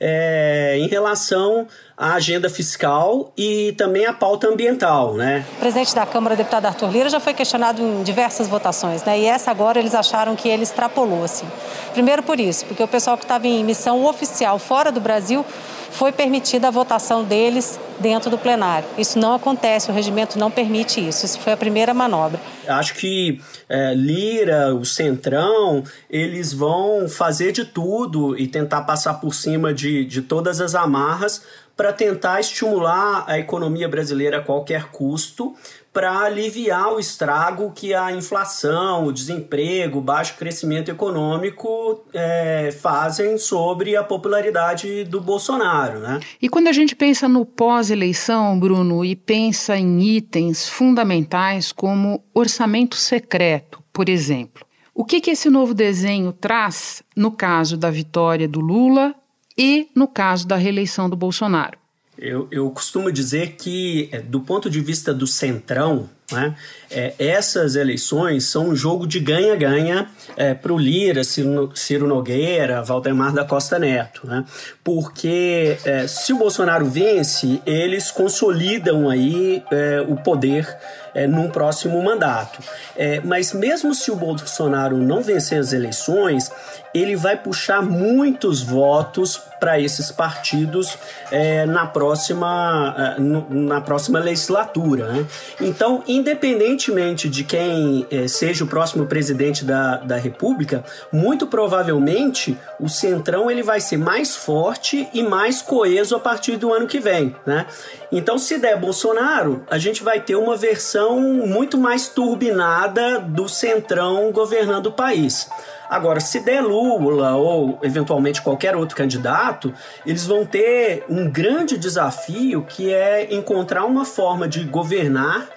É, 0.00 0.76
em 0.78 0.86
relação 0.86 1.66
à 1.96 2.14
agenda 2.14 2.48
fiscal 2.48 3.32
e 3.36 3.72
também 3.76 4.06
à 4.06 4.12
pauta 4.12 4.46
ambiental, 4.46 5.14
né? 5.14 5.44
O 5.56 5.58
presidente 5.58 5.92
da 5.92 6.06
Câmara, 6.06 6.36
deputado 6.36 6.66
Arthur 6.66 6.88
Lira, 6.92 7.08
já 7.08 7.18
foi 7.18 7.34
questionado 7.34 7.82
em 7.82 8.04
diversas 8.04 8.46
votações, 8.46 9.02
né? 9.02 9.18
E 9.18 9.24
essa 9.24 9.50
agora 9.50 9.80
eles 9.80 9.96
acharam 9.96 10.36
que 10.36 10.48
ele 10.48 10.62
extrapolou, 10.62 11.24
assim. 11.24 11.46
Primeiro 11.92 12.22
por 12.22 12.38
isso, 12.38 12.64
porque 12.66 12.80
o 12.80 12.86
pessoal 12.86 13.16
que 13.18 13.24
estava 13.24 13.48
em 13.48 13.64
missão 13.64 14.04
oficial 14.04 14.60
fora 14.60 14.92
do 14.92 15.00
Brasil 15.00 15.44
foi 15.90 16.12
permitida 16.12 16.68
a 16.68 16.70
votação 16.70 17.24
deles 17.24 17.78
dentro 17.98 18.30
do 18.30 18.38
plenário. 18.38 18.88
Isso 18.96 19.18
não 19.18 19.34
acontece, 19.34 19.90
o 19.90 19.94
regimento 19.94 20.38
não 20.38 20.50
permite 20.50 21.06
isso. 21.06 21.26
Isso 21.26 21.40
foi 21.40 21.52
a 21.52 21.56
primeira 21.56 21.92
manobra. 21.92 22.40
Acho 22.66 22.94
que 22.94 23.40
é, 23.68 23.94
Lira, 23.94 24.74
o 24.74 24.84
Centrão, 24.84 25.82
eles 26.08 26.52
vão 26.52 27.08
fazer 27.08 27.52
de 27.52 27.64
tudo 27.64 28.38
e 28.38 28.46
tentar 28.46 28.82
passar 28.82 29.14
por 29.14 29.34
cima 29.34 29.72
de, 29.72 30.04
de 30.04 30.22
todas 30.22 30.60
as 30.60 30.74
amarras 30.74 31.42
para 31.76 31.92
tentar 31.92 32.40
estimular 32.40 33.24
a 33.28 33.38
economia 33.38 33.88
brasileira 33.88 34.38
a 34.38 34.40
qualquer 34.40 34.86
custo, 34.86 35.54
para 35.98 36.16
aliviar 36.20 36.92
o 36.92 37.00
estrago 37.00 37.72
que 37.72 37.92
a 37.92 38.12
inflação, 38.12 39.06
o 39.06 39.12
desemprego, 39.12 39.98
o 39.98 40.00
baixo 40.00 40.36
crescimento 40.36 40.92
econômico 40.92 42.04
é, 42.14 42.70
fazem 42.70 43.36
sobre 43.36 43.96
a 43.96 44.04
popularidade 44.04 45.02
do 45.02 45.20
Bolsonaro. 45.20 45.98
Né? 45.98 46.20
E 46.40 46.48
quando 46.48 46.68
a 46.68 46.72
gente 46.72 46.94
pensa 46.94 47.28
no 47.28 47.44
pós-eleição, 47.44 48.60
Bruno, 48.60 49.04
e 49.04 49.16
pensa 49.16 49.76
em 49.76 50.00
itens 50.00 50.68
fundamentais 50.68 51.72
como 51.72 52.22
orçamento 52.32 52.94
secreto, 52.94 53.82
por 53.92 54.08
exemplo, 54.08 54.64
o 54.94 55.04
que, 55.04 55.20
que 55.20 55.32
esse 55.32 55.50
novo 55.50 55.74
desenho 55.74 56.32
traz 56.32 57.02
no 57.16 57.32
caso 57.32 57.76
da 57.76 57.90
vitória 57.90 58.46
do 58.46 58.60
Lula 58.60 59.16
e 59.58 59.88
no 59.96 60.06
caso 60.06 60.46
da 60.46 60.54
reeleição 60.54 61.10
do 61.10 61.16
Bolsonaro. 61.16 61.76
Eu, 62.20 62.48
eu 62.50 62.68
costumo 62.70 63.12
dizer 63.12 63.52
que, 63.52 64.08
é, 64.10 64.20
do 64.20 64.40
ponto 64.40 64.68
de 64.68 64.80
vista 64.80 65.14
do 65.14 65.26
centrão, 65.26 66.10
né, 66.32 66.56
é, 66.90 67.14
essas 67.16 67.76
eleições 67.76 68.44
são 68.44 68.70
um 68.70 68.76
jogo 68.76 69.06
de 69.06 69.20
ganha-ganha 69.20 70.08
é, 70.36 70.52
para 70.52 70.72
o 70.72 70.78
Lira, 70.78 71.22
Ciro, 71.22 71.70
Ciro, 71.74 72.06
Nogueira, 72.08 72.82
Valdemar 72.82 73.32
da 73.32 73.44
Costa 73.44 73.78
Neto. 73.78 74.26
Né, 74.26 74.44
porque 74.82 75.78
é, 75.84 76.08
se 76.08 76.32
o 76.32 76.38
Bolsonaro 76.38 76.86
vence, 76.86 77.62
eles 77.64 78.10
consolidam 78.10 79.08
aí 79.08 79.62
é, 79.70 80.04
o 80.06 80.16
poder 80.16 80.66
é, 81.14 81.26
num 81.26 81.48
próximo 81.48 82.02
mandato. 82.02 82.58
É, 82.96 83.20
mas 83.20 83.52
mesmo 83.52 83.94
se 83.94 84.10
o 84.10 84.16
Bolsonaro 84.16 84.96
não 84.98 85.22
vencer 85.22 85.58
as 85.58 85.72
eleições, 85.72 86.50
ele 86.92 87.16
vai 87.16 87.36
puxar 87.36 87.80
muitos 87.80 88.62
votos 88.62 89.40
para 89.58 89.80
esses 89.80 90.10
partidos 90.10 90.96
é, 91.30 91.66
na, 91.66 91.86
próxima, 91.86 92.94
é, 93.16 93.20
na 93.20 93.80
próxima 93.80 94.18
legislatura. 94.18 95.12
Né? 95.12 95.26
Então, 95.60 96.02
independentemente 96.06 97.28
de 97.28 97.44
quem 97.44 98.06
é, 98.10 98.28
seja 98.28 98.64
o 98.64 98.66
próximo 98.66 99.06
presidente 99.06 99.64
da, 99.64 99.96
da 99.96 100.16
República, 100.16 100.84
muito 101.12 101.46
provavelmente 101.46 102.58
o 102.80 102.88
Centrão 102.88 103.50
ele 103.50 103.62
vai 103.62 103.80
ser 103.80 103.96
mais 103.96 104.36
forte 104.36 105.08
e 105.12 105.22
mais 105.22 105.62
coeso 105.62 106.16
a 106.16 106.20
partir 106.20 106.56
do 106.56 106.72
ano 106.72 106.86
que 106.86 107.00
vem. 107.00 107.34
Né? 107.46 107.66
Então, 108.10 108.38
se 108.38 108.58
der 108.58 108.78
Bolsonaro, 108.78 109.64
a 109.70 109.78
gente 109.78 110.02
vai 110.02 110.20
ter 110.20 110.36
uma 110.36 110.56
versão 110.56 111.20
muito 111.20 111.76
mais 111.78 112.08
turbinada 112.08 113.18
do 113.20 113.48
Centrão 113.48 114.32
governando 114.32 114.86
o 114.86 114.92
país. 114.92 115.48
Agora, 115.88 116.20
se 116.20 116.40
der 116.40 116.62
Lula 116.62 117.34
ou 117.36 117.78
eventualmente 117.82 118.42
qualquer 118.42 118.76
outro 118.76 118.96
candidato, 118.96 119.72
eles 120.04 120.26
vão 120.26 120.44
ter 120.44 121.04
um 121.08 121.30
grande 121.30 121.78
desafio 121.78 122.62
que 122.62 122.92
é 122.92 123.32
encontrar 123.34 123.84
uma 123.84 124.04
forma 124.04 124.48
de 124.48 124.64
governar 124.64 125.48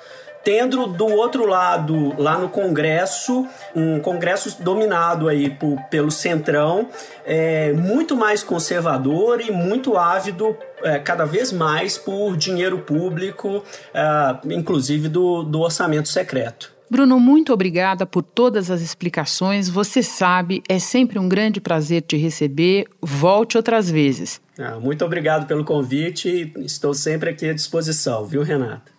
tendo 0.44 0.88
do 0.88 1.06
outro 1.06 1.46
lado, 1.46 2.20
lá 2.20 2.38
no 2.38 2.50
Congresso, 2.50 3.48
um 3.76 4.00
Congresso 4.00 4.62
dominado 4.62 5.28
aí 5.28 5.50
por, 5.50 5.80
pelo 5.90 6.12
Centrão, 6.12 6.90
é, 7.26 7.72
muito 7.74 8.16
mais 8.16 8.44
conservador 8.44 9.42
e 9.42 9.52
muito 9.52 9.98
ávido 9.98 10.58
é, 10.84 11.00
cada 11.00 11.26
vez 11.26 11.52
mais 11.52 11.98
por 11.98 12.36
dinheiro 12.36 12.80
público, 12.80 13.64
é, 13.94 14.54
inclusive 14.54 15.08
do, 15.08 15.44
do 15.44 15.62
orçamento 15.62 16.10
secreto. 16.10 16.81
Bruno, 16.92 17.18
muito 17.22 17.54
obrigada 17.54 18.06
por 18.06 18.22
todas 18.22 18.70
as 18.70 18.82
explicações. 18.82 19.70
Você 19.70 20.04
sabe, 20.04 20.62
é 20.68 20.78
sempre 20.78 21.18
um 21.18 21.30
grande 21.30 21.62
prazer 21.62 22.02
te 22.02 22.18
receber. 22.18 22.86
Volte 23.02 23.56
outras 23.56 23.90
vezes. 23.90 24.42
Ah, 24.60 24.78
muito 24.78 25.06
obrigado 25.06 25.48
pelo 25.48 25.64
convite. 25.64 26.52
Estou 26.58 26.94
sempre 26.94 27.30
aqui 27.30 27.50
à 27.50 27.54
disposição, 27.54 28.26
viu, 28.26 28.44
Renata? 28.44 28.92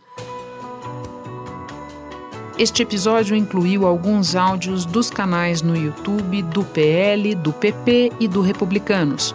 Este 2.59 2.83
episódio 2.83 3.37
incluiu 3.37 3.87
alguns 3.87 4.35
áudios 4.35 4.87
dos 4.87 5.11
canais 5.11 5.61
no 5.61 5.77
YouTube 5.77 6.41
do 6.45 6.65
PL, 6.65 7.35
do 7.35 7.53
PP 7.53 8.13
e 8.19 8.27
do 8.27 8.41
Republicanos. 8.41 9.35